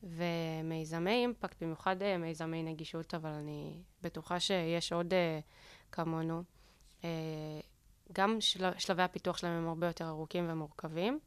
[0.04, 5.40] ומיזמי אימפקט, במיוחד אה, מיזמי נגישות, אבל אני בטוחה שיש עוד אה,
[5.92, 6.44] כמונו,
[7.04, 7.10] אה,
[8.14, 11.20] גם של, שלבי הפיתוח שלהם הם הרבה יותר ארוכים ומורכבים,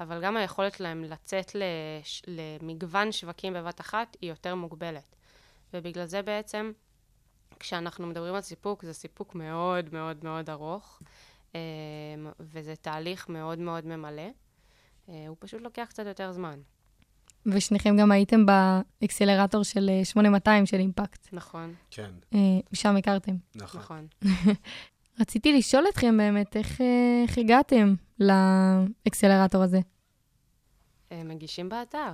[0.00, 5.16] אבל גם היכולת שלהם לצאת לש, למגוון שווקים בבת אחת היא יותר מוגבלת.
[5.74, 6.72] ובגלל זה בעצם,
[7.58, 11.00] כשאנחנו מדברים על סיפוק, זה סיפוק מאוד מאוד מאוד ארוך,
[11.54, 11.60] אה,
[12.40, 14.28] וזה תהליך מאוד מאוד ממלא.
[15.08, 16.60] אה, הוא פשוט לוקח קצת יותר זמן.
[17.46, 21.28] ושניכם גם הייתם באקסלרטור של אה, 8200 של אימפקט.
[21.32, 22.38] נכון, כן, אה,
[22.72, 23.36] שם הכרתם.
[23.54, 23.80] נכון.
[23.80, 24.06] נכון.
[25.20, 29.80] רציתי לשאול אתכם באמת, איך, אה, איך הגעתם לאקסלרטור הזה?
[31.12, 32.12] אה, מגישים באתר.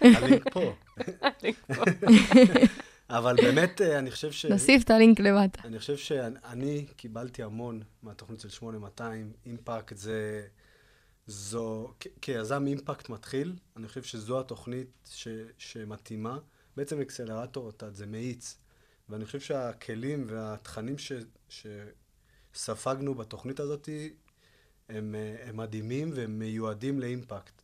[0.00, 0.72] הלינק פה.
[3.10, 4.44] אבל באמת, אה, אני חושב ש...
[4.44, 5.62] נוסיף את הלינק למטה.
[5.64, 9.32] אני חושב שאני קיבלתי המון מהתוכנית של 8200.
[9.46, 10.46] אימפקט זה...
[11.26, 11.92] זו...
[12.20, 16.38] כיזם אימפקט מתחיל, אני חושב שזו התוכנית ש, שמתאימה.
[16.76, 18.56] בעצם אקסלרטור, אתה, זה מאיץ.
[19.08, 21.12] ואני חושב שהכלים והתכנים ש,
[22.54, 23.88] שספגנו בתוכנית הזאת
[24.88, 27.62] הם, אה, הם מדהימים והם מיועדים לאימפקט.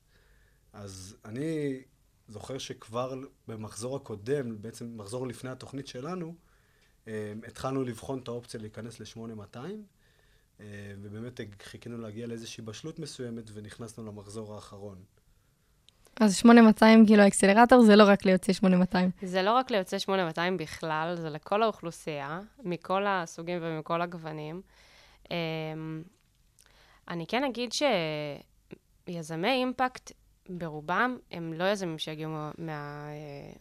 [0.72, 1.80] אז אני
[2.28, 3.14] זוכר שכבר
[3.48, 6.35] במחזור הקודם, בעצם מחזור לפני התוכנית שלנו,
[7.09, 9.56] אה, התחלנו לבחון את האופציה להיכנס ל-8200,
[10.61, 10.66] אה,
[11.02, 14.98] ובאמת חיכינו להגיע לאיזושהי בשלות מסוימת ונכנסנו למחזור האחרון.
[16.20, 19.11] אז 8200, כאילו, האקסלרטור זה לא רק ליוצאי 8200.
[19.22, 24.62] זה לא רק ליוצאי 8200 בכלל, זה לכל האוכלוסייה, מכל הסוגים ומכל הגוונים.
[27.10, 27.70] אני כן אגיד
[29.08, 30.12] שיזמי אימפקט,
[30.48, 33.08] ברובם, הם לא יזמים שהגיעו מה, מה,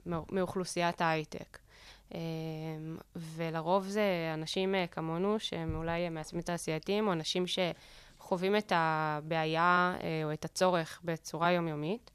[0.05, 1.57] מה, מאוכלוסיית ההייטק.
[2.13, 2.19] אמ,
[3.15, 10.21] ולרוב זה אנשים אה, כמונו, שהם אולי מעצבים תעשייתיים, או אנשים שחווים את הבעיה אה,
[10.23, 12.11] או את הצורך בצורה יומיומית.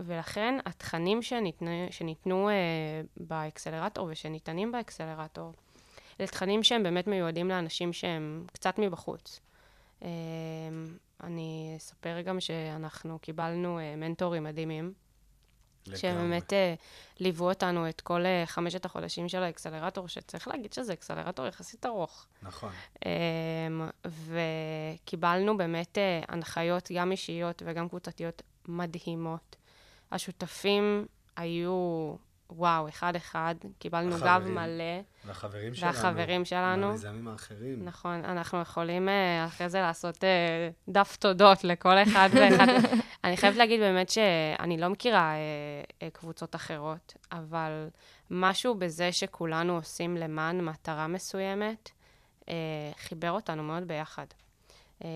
[0.00, 2.54] ולכן התכנים שניתנו, שניתנו אה,
[3.16, 5.52] באקסלרטור ושניתנים באקסלרטור,
[6.20, 9.40] אלה תכנים שהם באמת מיועדים לאנשים שהם קצת מבחוץ.
[10.02, 10.08] אמ,
[11.22, 14.92] אני אספר גם שאנחנו קיבלנו אה, מנטורים מדהימים,
[15.94, 16.16] שהם.
[16.16, 16.74] באמת אה,
[17.20, 22.26] ליוו אותנו את כל אה, חמשת החודשים של האקסלרטור, שצריך להגיד שזה אקסלרטור יחסית ארוך.
[22.42, 22.72] נכון.
[23.06, 29.56] אמ, וקיבלנו באמת הנחיות, גם אישיות וגם קבוצתיות, מדהימות.
[30.12, 31.06] השותפים
[31.36, 32.14] היו,
[32.50, 34.42] וואו, אחד-אחד, קיבלנו גב.
[34.48, 34.84] מלא,
[35.24, 35.92] והחברים שלנו.
[35.92, 36.86] והחברים שלנו.
[36.86, 37.84] והמיזמים האחרים.
[37.84, 42.66] נכון, אנחנו יכולים אה, אחרי זה לעשות אה, דף תודות לכל אחד ואחד.
[43.24, 45.34] אני חייבת להגיד באמת שאני לא מכירה
[46.02, 47.88] אה, קבוצות אחרות, אבל
[48.30, 51.90] משהו בזה שכולנו עושים למען מטרה מסוימת,
[52.98, 54.26] חיבר אותנו מאוד ביחד.
[55.04, 55.08] אה,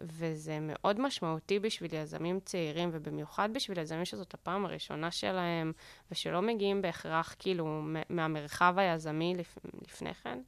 [0.00, 5.72] וזה מאוד משמעותי בשביל יזמים צעירים, ובמיוחד בשביל יזמים שזאת הפעם הראשונה שלהם,
[6.10, 10.40] ושלא מגיעים בהכרח כאילו מהמרחב היזמי לפ- לפני כן.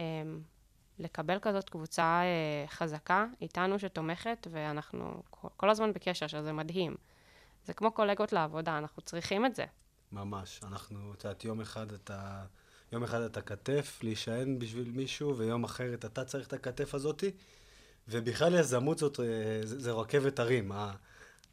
[0.00, 0.04] אה,
[0.98, 6.94] לקבל כזאת קבוצה אה, חזקה איתנו שתומכת, ואנחנו כל, הזמן בקשר, שזה מדהים.
[7.64, 9.64] זה כמו קולגות לעבודה, אנחנו צריכים את זה.
[10.12, 10.60] ממש.
[10.62, 12.44] אנחנו, את יודעת, יום אחד אתה...
[12.92, 17.30] יום אחד אתה כתף להישען בשביל מישהו, ויום אחר אתה צריך את הכתף הזאתי.
[18.08, 19.24] ובכלל יזמות זאת, אה,
[19.66, 20.72] זה, זה רכבת הרים.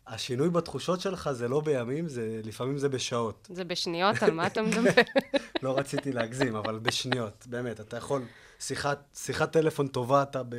[0.08, 3.48] השינוי בתחושות שלך זה לא בימים, זה, לפעמים זה בשעות.
[3.54, 5.02] זה בשניות, על מה אתה מדבר?
[5.62, 7.80] לא רציתי להגזים, אבל בשניות, באמת.
[7.80, 8.22] אתה יכול,
[8.60, 10.56] שיחת, שיחת טלפון טובה אתה ב...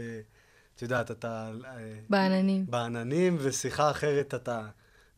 [0.76, 1.52] את יודעת, אתה...
[1.64, 2.66] אה, בעננים.
[2.70, 4.68] בעננים, ושיחה אחרת אתה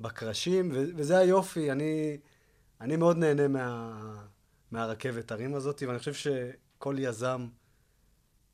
[0.00, 1.72] בקרשים, ו- וזה היופי.
[1.72, 2.18] אני,
[2.80, 4.00] אני מאוד נהנה מה,
[4.70, 7.46] מהרכבת הרים הזאת, ואני חושב שכל יזם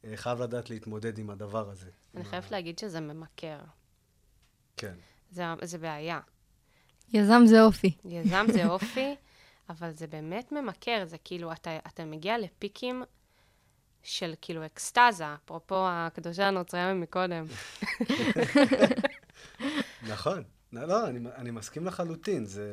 [0.04, 1.90] אה, חייב לדעת להתמודד עם הדבר הזה.
[2.14, 3.58] אני חייבת להגיד שזה ממכר.
[4.76, 4.94] כן.
[5.30, 6.20] זה, זה בעיה.
[7.12, 7.96] יזם זה אופי.
[8.04, 9.14] יזם זה אופי,
[9.68, 13.02] אבל זה באמת ממכר, זה כאילו, אתה, אתה מגיע לפיקים
[14.02, 17.44] של כאילו אקסטזה, אפרופו הקדושה הנוצריה מקודם.
[20.12, 20.42] נכון.
[20.72, 22.44] לא, לא, אני, אני מסכים לחלוטין.
[22.44, 22.66] זה...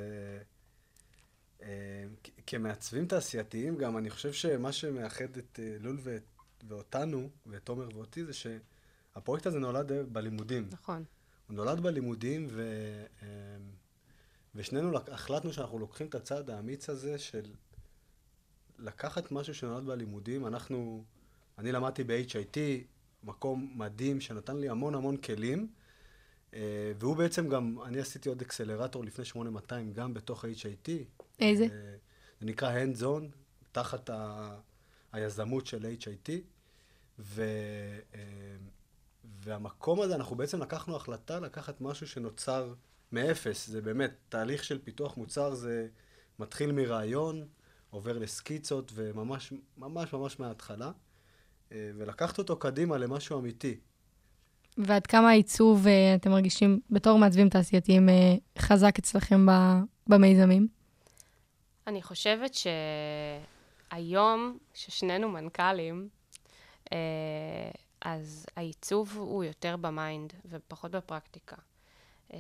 [1.62, 2.04] אה,
[2.48, 6.24] כמעצבים תעשייתיים גם, אני חושב שמה שמאחד את אה, לול ואת,
[6.68, 8.34] ואותנו, ואת תומר ואותי, זה
[9.20, 10.68] שהפרויקט הזה נולד אה, בלימודים.
[10.72, 11.04] נכון.
[11.48, 12.62] הוא נולד בלימודים, ו...
[13.22, 13.28] אה,
[14.56, 17.54] ושנינו החלטנו שאנחנו לוקחים את הצעד האמיץ הזה של
[18.78, 20.48] לקחת משהו שנולד בלימודים.
[20.48, 21.04] אנחנו,
[21.58, 22.58] אני למדתי ב-HIT,
[23.24, 25.68] מקום מדהים שנתן לי המון המון כלים,
[26.54, 30.90] אה, והוא בעצם גם, אני עשיתי עוד אקסלרטור לפני 8200 גם בתוך ה-HIT.
[31.40, 31.64] איזה?
[31.64, 31.96] אה,
[32.40, 33.26] זה נקרא Hand Zone,
[33.72, 34.60] תחת ה...
[35.12, 36.30] היזמות של HIT.
[37.20, 37.44] ו...
[39.44, 42.74] והמקום הזה, אנחנו בעצם לקחנו החלטה לקחת משהו שנוצר
[43.12, 43.68] מאפס.
[43.68, 45.88] זה באמת, תהליך של פיתוח מוצר זה
[46.40, 47.48] מתחיל מרעיון,
[47.90, 50.92] עובר לסקיצות, וממש ממש ממש מההתחלה.
[51.72, 53.78] אה, ולקחת אותו קדימה למשהו אמיתי.
[54.78, 60.68] ועד כמה העיצוב, אה, אתם מרגישים, בתור מעצבים תעשייתיים, אה, חזק אצלכם ב- במיזמים?
[61.88, 62.52] אני חושבת
[63.92, 66.10] שהיום, ששנינו מנכ"לים,
[68.02, 71.56] אז העיצוב הוא יותר ב mind ופחות בפרקטיקה.
[72.34, 72.40] אה,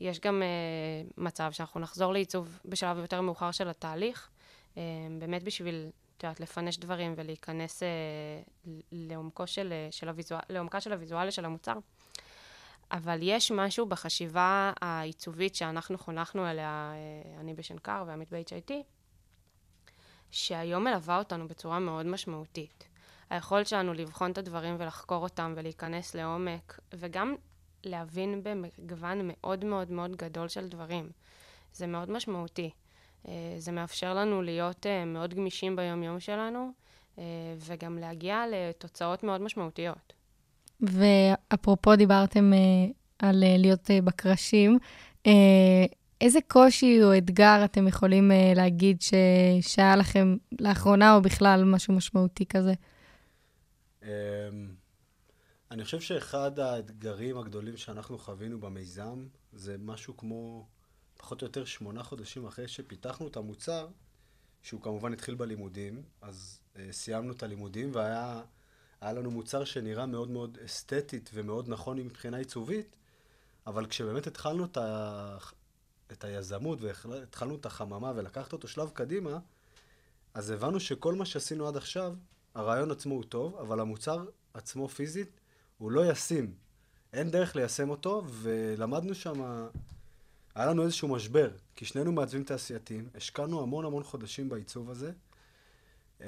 [0.00, 0.48] יש גם אה,
[1.16, 4.28] מצב שאנחנו נחזור לעיצוב בשלב יותר מאוחר של התהליך,
[4.76, 4.82] אה,
[5.18, 7.82] באמת בשביל, את יודעת, לפנש דברים ולהיכנס
[8.92, 11.78] לעומקו של, של ה visual, לעומקה של הוויזואליה של המוצר.
[12.92, 16.92] אבל יש משהו בחשיבה העיצובית שאנחנו חונכנו אליה,
[17.40, 18.72] אני בשנקר ועמית ב-HIT,
[20.30, 22.87] שהיום מלווה אותנו בצורה מאוד משמעותית.
[23.30, 27.34] היכולת שלנו לבחון את הדברים ולחקור אותם ולהיכנס לעומק, וגם
[27.84, 31.10] להבין במגוון מאוד מאוד מאוד גדול של דברים.
[31.72, 32.70] זה מאוד משמעותי.
[33.28, 36.70] אה, זה מאפשר לנו להיות אה, מאוד גמישים ביום-יום שלנו,
[37.18, 37.24] אה,
[37.58, 40.12] וגם להגיע לתוצאות מאוד משמעותיות.
[40.80, 42.52] ואפרופו דיברתם
[43.18, 44.78] על להיות בקרשים,
[46.20, 49.14] איזה קושי או אתגר אתם יכולים להגיד ש...
[49.60, 52.74] שהיה לכם לאחרונה, או בכלל משהו משמעותי כזה?
[54.02, 54.08] אמ,
[55.70, 60.66] אני חושב שאחד האתגרים הגדולים שאנחנו חווינו במיזם, זה משהו כמו
[61.16, 63.88] פחות או יותר שמונה חודשים אחרי שפיתחנו את המוצר,
[64.62, 68.42] שהוא כמובן התחיל בלימודים, אז uh, סיימנו את הלימודים והיה
[69.00, 72.96] היה לנו מוצר שנראה מאוד מאוד אסתטית ומאוד נכון מבחינה עיצובית,
[73.66, 75.36] אבל כשבאמת התחלנו את, ה...
[76.12, 79.38] את היזמות והתחלנו את החממה ולקחת אותו שלב קדימה,
[80.34, 82.14] אז הבנו שכל מה שעשינו עד עכשיו,
[82.58, 85.40] הרעיון עצמו הוא טוב, אבל המוצר עצמו פיזית
[85.78, 86.54] הוא לא ישים.
[87.12, 89.66] אין דרך ליישם אותו, ולמדנו שם,
[90.54, 95.12] היה לנו איזשהו משבר, כי שנינו מעצבים תעשייתיים, השקענו המון המון חודשים בעיצוב הזה,
[96.20, 96.26] אה,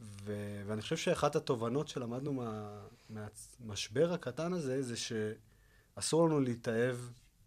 [0.00, 6.96] ו- ואני חושב שאחת התובנות שלמדנו מה- מהמשבר הקטן הזה, זה שאסור לנו להתאהב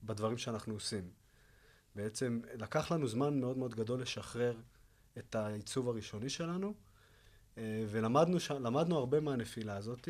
[0.04, 1.10] בדברים שאנחנו עושים.
[1.95, 4.58] בעצם לקח לנו זמן מאוד מאוד גדול לשחרר
[5.17, 6.73] את העיצוב הראשוני שלנו,
[7.89, 8.52] ולמדנו ש...
[8.91, 10.10] הרבה מהנפילה הזאת.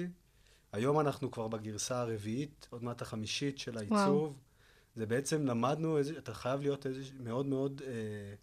[0.72, 3.98] היום אנחנו כבר בגרסה הרביעית, עוד מעט החמישית של העיצוב.
[3.98, 4.34] וואו.
[4.96, 8.34] זה בעצם למדנו, איזה, אתה חייב להיות איזה, מאוד מאוד אה,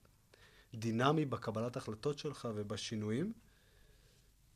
[0.75, 3.33] דינמי בקבלת החלטות שלך ובשינויים.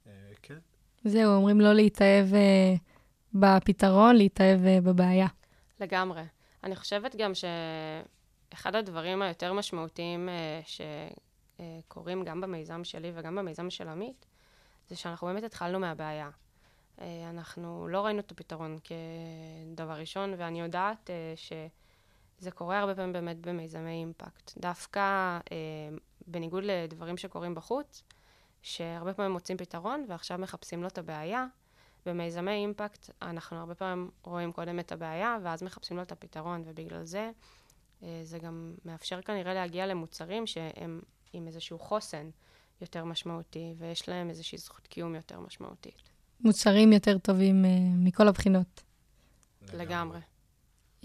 [0.06, 0.58] אה, כן.
[1.04, 2.74] זהו, אומרים לא להתאהב אה,
[3.34, 5.26] בפתרון, להתאהב אה, בבעיה.
[5.80, 6.22] לגמרי.
[6.64, 10.60] אני חושבת גם שאחד הדברים היותר משמעותיים אה,
[11.86, 14.26] שקורים גם במיזם שלי וגם במיזם של עמית,
[14.90, 16.30] זה שאנחנו באמת התחלנו מהבעיה.
[17.00, 23.12] אה, אנחנו לא ראינו את הפתרון כדבר ראשון, ואני יודעת אה, שזה קורה הרבה פעמים
[23.12, 24.52] באמת במיזמי אימפקט.
[24.58, 25.00] דווקא
[25.52, 28.02] אה, בניגוד לדברים שקורים בחוץ,
[28.62, 31.46] שהרבה פעמים מוצאים פתרון ועכשיו מחפשים לו את הבעיה,
[32.06, 37.04] במיזמי אימפקט אנחנו הרבה פעמים רואים קודם את הבעיה ואז מחפשים לו את הפתרון, ובגלל
[37.04, 37.30] זה
[38.22, 41.00] זה גם מאפשר כנראה להגיע למוצרים שהם
[41.32, 42.30] עם איזשהו חוסן
[42.80, 46.10] יותר משמעותי, ויש להם איזושהי זכות קיום יותר משמעותית.
[46.40, 48.82] מוצרים יותר טובים אה, מכל הבחינות.
[49.72, 50.18] לגמרי.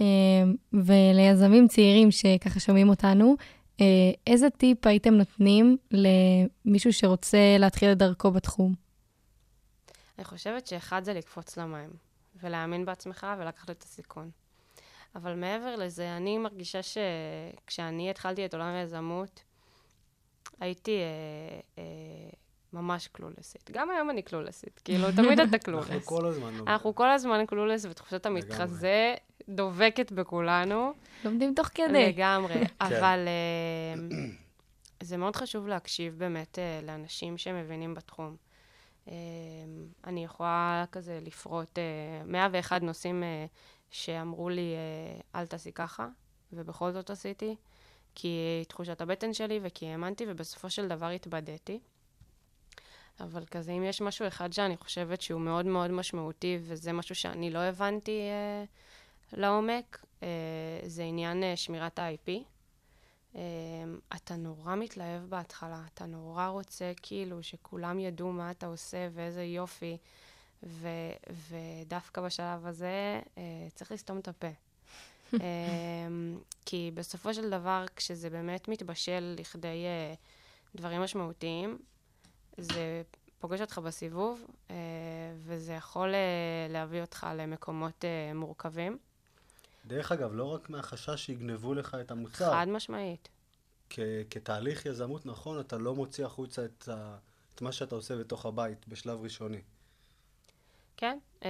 [0.02, 0.06] אה,
[0.74, 3.36] וליזמים צעירים שככה שומעים אותנו,
[3.82, 3.86] אה,
[4.28, 8.74] איזה טיפ הייתם נותנים למישהו שרוצה להתחיל את דרכו בתחום?
[10.18, 11.90] אני חושבת שאחד זה לקפוץ למים,
[12.44, 14.30] ולהאמין בעצמך ולקחת את הסיכון.
[15.16, 19.44] אבל מעבר לזה, אני מרגישה שכשאני התחלתי את עולם היזמות,
[20.60, 21.84] הייתי אה, אה,
[22.74, 23.72] ממש קלולסית.
[23.72, 25.90] גם היום אני קלולסית, כאילו, תמיד אתה קלולס.
[25.92, 26.64] אנחנו כל הזמן לא...
[26.68, 29.16] אנחנו כל הזמן קלולס, ותחושת המתחזה
[29.50, 30.94] דובקת בכולנו.
[31.26, 32.08] לומדים תוך כדי.
[32.10, 32.56] לגמרי.
[32.82, 34.18] אבל אה,
[35.04, 38.36] זה מאוד חשוב להקשיב באמת אה, לאנשים שמבינים בתחום.
[39.08, 39.14] אה,
[40.04, 41.84] אני יכולה כזה לפרוט אה,
[42.26, 43.46] 101 נושאים אה,
[43.92, 46.08] שאמרו לי, אה, אל תעשי ככה,
[46.54, 47.56] ובכל זאת עשיתי,
[48.16, 51.80] כי תחושת הבטן שלי וכי האמנתי, ובסופו של דבר התבדיתי.
[53.20, 57.52] אבל כזה, אם יש משהו אחד שאני חושבת שהוא מאוד מאוד משמעותי, וזה משהו שאני
[57.52, 58.64] לא הבנתי אה,
[59.34, 60.28] לעומק, אה,
[60.86, 62.32] זה עניין אה, שמירת ה-IP.
[63.36, 63.42] אה,
[64.16, 69.98] אתה נורא מתלהב בהתחלה, אתה נורא רוצה כאילו שכולם ידעו מה אתה עושה ואיזה יופי,
[70.64, 70.88] ו,
[71.50, 74.48] ודווקא בשלב הזה אה, צריך לסתום את הפה.
[75.34, 75.40] אה,
[76.66, 80.14] כי בסופו של דבר, כשזה באמת מתבשל לכדי אה,
[80.76, 81.78] דברים משמעותיים,
[82.58, 83.02] זה
[83.40, 84.76] פוגש אותך בסיבוב, אה,
[85.38, 86.20] וזה יכול אה,
[86.70, 88.06] להביא אותך למקומות
[88.36, 88.98] מורכבים.
[89.88, 92.52] דרך אגב, לא רק מהחשש שיגנבו לך את המוצר.
[92.52, 93.30] חד משמעית.
[93.90, 94.00] כ-
[94.30, 97.18] כתהליך יזמות נכון, אתה לא מוציא החוצה את, ה-
[97.56, 99.62] את מה שאתה עושה בתוך הבית בשלב ראשוני.
[100.98, 101.50] כן, אה,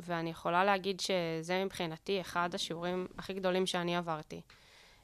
[0.00, 4.40] ואני יכולה להגיד שזה מבחינתי אחד השיעורים הכי גדולים שאני עברתי.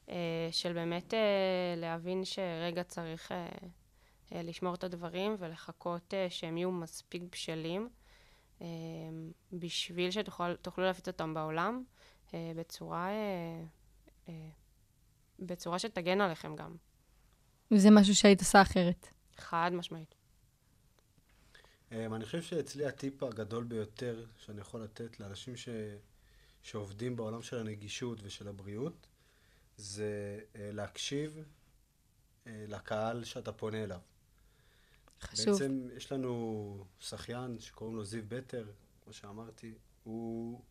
[0.09, 1.19] אה, של באמת אה,
[1.77, 3.47] להבין שרגע צריך אה,
[4.33, 7.89] אה, לשמור את הדברים ולחכות אה, שהם יהיו מספיק בשלים
[8.61, 8.67] אה,
[9.53, 11.85] בשביל שתוכלו להפיץ אותם בעולם
[12.35, 13.65] אה, בצורה, אה,
[14.29, 14.49] אה,
[15.39, 16.77] בצורה שתגן עליכם גם.
[17.71, 19.09] וזה משהו שהיית עושה אחרת.
[19.37, 20.16] חד משמעית.
[21.91, 25.69] Um, אני חושב שאצלי הטיפ הגדול ביותר שאני יכול לתת לאנשים ש...
[26.63, 29.07] שעובדים בעולם של הנגישות ושל הבריאות,
[29.77, 31.39] זה uh, להקשיב
[32.45, 34.01] uh, לקהל שאתה פונה אליו.
[35.21, 35.53] חשוב.
[35.53, 38.67] בעצם יש לנו שחיין שקוראים לו זיו בטר,
[39.05, 39.75] כמו שאמרתי,
[40.05, 40.63] הוא,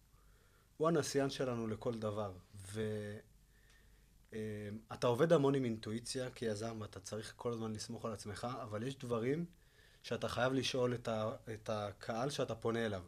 [0.77, 2.33] הוא הנסיין שלנו לכל דבר.
[4.31, 8.97] ואתה עובד המון עם אינטואיציה כיזם, ואתה צריך כל הזמן לסמוך על עצמך, אבל יש
[8.97, 9.45] דברים
[10.05, 13.01] שאתה חייב לשאול את, ה, את הקהל שאתה פונה אליו.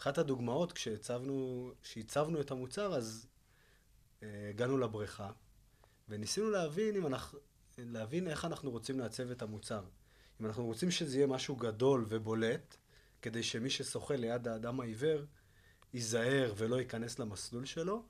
[0.00, 3.26] אחת הדוגמאות, כשהצבנו, את המוצר, אז
[4.22, 5.30] אה, הגענו לבריכה,
[6.08, 7.38] וניסינו להבין, אנחנו,
[7.78, 9.82] להבין איך אנחנו רוצים לעצב את המוצר.
[10.40, 12.76] אם אנחנו רוצים שזה יהיה משהו גדול ובולט,
[13.22, 15.20] כדי שמי ששוחה ליד האדם העיוור
[15.94, 18.02] ייזהר ולא ייכנס למסלול שלו,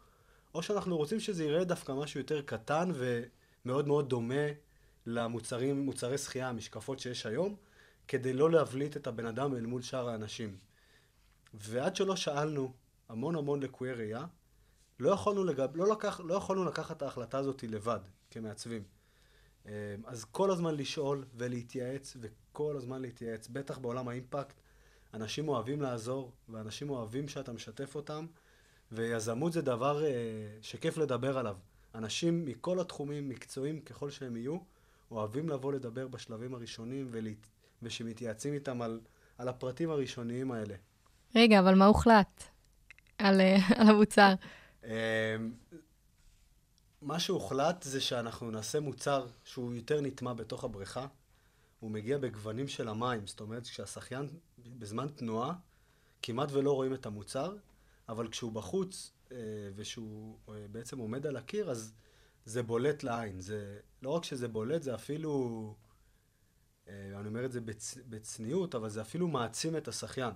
[0.54, 4.46] או שאנחנו רוצים שזה יראה דווקא משהו יותר קטן ומאוד מאוד דומה
[5.06, 7.56] למוצרים, מוצרי שחייה, המשקפות שיש היום,
[8.08, 10.56] כדי לא להבליט את הבן אדם אל מול שאר האנשים.
[11.54, 12.72] ועד שלא שאלנו
[13.08, 14.24] המון המון לקויי ראייה,
[15.00, 15.76] לא יכולנו, לגב...
[15.76, 16.20] לא, לקח...
[16.24, 18.00] לא יכולנו לקחת את ההחלטה הזאת לבד,
[18.30, 18.82] כמעצבים.
[19.66, 19.70] אמ,
[20.06, 24.60] אז כל הזמן לשאול ולהתייעץ, וכל הזמן להתייעץ, בטח בעולם האימפקט,
[25.14, 28.26] אנשים אוהבים לעזור, ואנשים אוהבים שאתה משתף אותם,
[28.92, 30.10] ויזמות זה דבר אה,
[30.62, 31.56] שכיף לדבר עליו.
[31.94, 34.58] אנשים מכל התחומים, מקצועיים ככל שהם יהיו,
[35.10, 37.46] אוהבים לבוא לדבר בשלבים הראשונים, ולהת...
[37.82, 39.00] ושמתייעצים איתם על,
[39.38, 40.74] על הפרטים הראשוניים האלה.
[41.34, 42.44] רגע, אבל מה הוחלט
[43.18, 44.34] על, אה, על המוצר?
[44.84, 44.90] אמ,
[47.02, 51.06] מה שהוחלט זה שאנחנו נעשה מוצר שהוא יותר נטמע בתוך הבריכה.
[51.80, 55.52] הוא מגיע בגוונים של המים, זאת אומרת כשהשחיין בזמן תנועה
[56.22, 57.56] כמעט ולא רואים את המוצר,
[58.08, 59.36] אבל כשהוא בחוץ אה,
[59.76, 61.92] ושהוא אה, בעצם עומד על הקיר, אז
[62.44, 63.40] זה בולט לעין.
[63.40, 65.74] זה, לא רק שזה בולט, זה אפילו,
[66.88, 70.34] אני אומר את זה בצ, בצניעות, אבל זה אפילו מעצים את השחיין.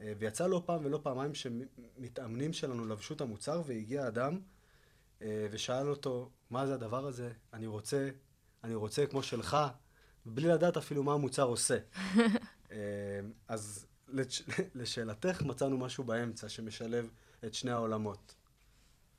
[0.00, 4.40] אה, ויצא לא פעם ולא פעמיים שמתאמנים שלנו לבשו את המוצר והגיע אדם
[5.22, 7.32] אה, ושאל אותו, מה זה הדבר הזה?
[7.52, 8.08] אני רוצה,
[8.64, 9.56] אני רוצה כמו שלך,
[10.26, 11.78] בלי לדעת אפילו מה המוצר עושה.
[12.72, 12.76] אה,
[13.48, 14.42] אז לש-
[14.74, 17.10] לשאלתך, מצאנו משהו באמצע שמשלב
[17.44, 18.34] את שני העולמות.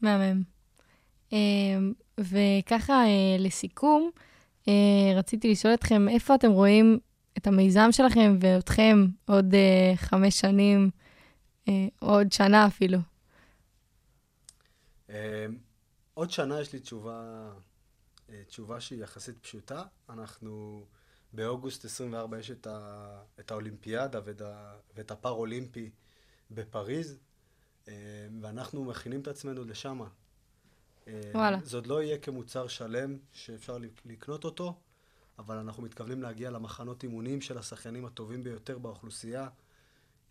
[0.02, 0.44] מהמם.
[1.34, 1.38] אה,
[2.20, 4.22] וככה, אה, לסיכום, אה,
[5.16, 7.00] רציתי לשאול אתכם, איפה אתם רואים
[7.38, 10.90] את המיזם שלכם ואתכם עוד אה, חמש שנים,
[11.68, 12.98] אה, עוד שנה אפילו?
[15.10, 15.46] אה,
[16.14, 17.50] עוד שנה יש לי תשובה,
[18.30, 19.84] אה, תשובה שהיא יחסית פשוטה.
[20.10, 20.86] אנחנו,
[21.34, 25.90] באוגוסט 24 יש את, ה, את האולימפיאדה ואת, ה, ואת הפר-אולימפי
[26.52, 27.18] בפריז,
[27.88, 27.94] אה,
[28.42, 30.02] ואנחנו מכינים את עצמנו לשם.
[31.34, 31.60] וואלה.
[31.64, 34.74] זה עוד לא יהיה כמוצר שלם שאפשר לק- לקנות אותו,
[35.40, 39.48] אבל אנחנו מתכוונים להגיע למחנות אימונים של השחיינים הטובים ביותר באוכלוסייה.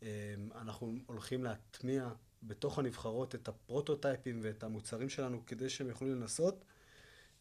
[0.03, 2.09] אה, אנחנו הולכים להטמיע
[2.43, 6.64] בתוך הנבחרות את הפרוטוטייפים ואת המוצרים שלנו כדי שהם יוכלו לנסות,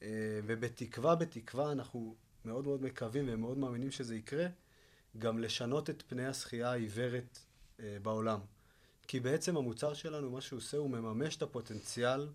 [0.01, 0.07] אה,
[0.45, 2.15] ובתקווה, בתקווה, אנחנו
[2.45, 4.47] מאוד מאוד מקווים ומאוד מאמינים שזה יקרה,
[5.17, 7.39] גם לשנות את פני השחייה העיוורת
[7.79, 8.39] אה, בעולם.
[9.07, 12.27] כי בעצם המוצר שלנו, מה שהוא עושה, הוא מממש את הפוטנציאל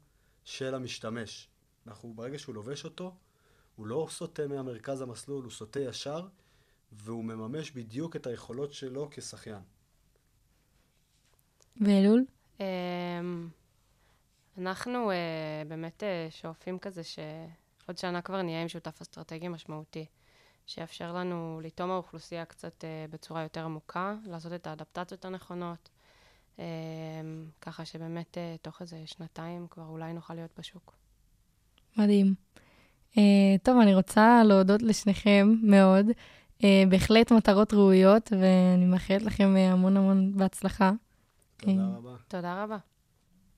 [0.45, 1.49] של המשתמש.
[1.87, 3.15] אנחנו, ברגע שהוא לובש אותו,
[3.77, 6.27] הוא לא סוטה מהמרכז המסלול, הוא סוטה ישר,
[6.93, 9.63] והוא מממש בדיוק את היכולות שלו כשחיין.
[11.81, 12.25] ואלול?
[12.61, 13.49] אמ,
[14.59, 20.07] אנחנו אה, באמת אה, שואפים כזה שעוד שנה כבר נהיה עם שותף אסטרטגי משמעותי,
[20.67, 25.89] שיאפשר לנו לטעום האוכלוסייה קצת אה, בצורה יותר עמוקה, לעשות את האדפטציות הנכונות,
[27.61, 30.95] ככה שבאמת אה, תוך איזה שנתיים כבר אולי נוכל להיות בשוק.
[31.97, 32.35] מדהים.
[33.13, 33.17] Uh,
[33.63, 36.07] טוב, אני רוצה להודות לשניכם מאוד.
[36.59, 40.93] Uh, בהחלט מטרות ראויות, ואני מאחלת לכם uh, המון המון בהצלחה.
[41.57, 41.97] תודה אה.
[41.97, 42.11] רבה.
[42.29, 42.77] תודה רבה.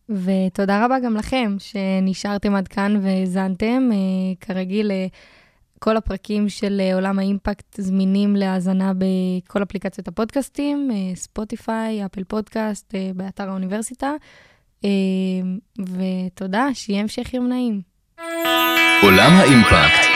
[0.09, 3.91] ותודה רבה גם לכם שנשארתם עד כאן והאזנתם.
[3.91, 5.15] Uh, כרגיל, uh,
[5.85, 12.95] כל הפרקים של uh, עולם האימפקט זמינים להאזנה בכל אפליקציות הפודקאסטים, uh, ספוטיפיי, אפל פודקאסט,
[12.95, 14.11] uh, באתר האוניברסיטה.
[15.81, 17.81] ותודה, שיהיה המשך יום נעים.
[19.03, 20.07] עולם האימפקט.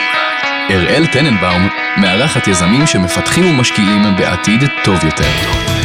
[0.69, 1.67] אראל טננבאום
[2.01, 5.78] מארחת יזמים שמפתחים ומשקיעים בעתיד טוב יותר.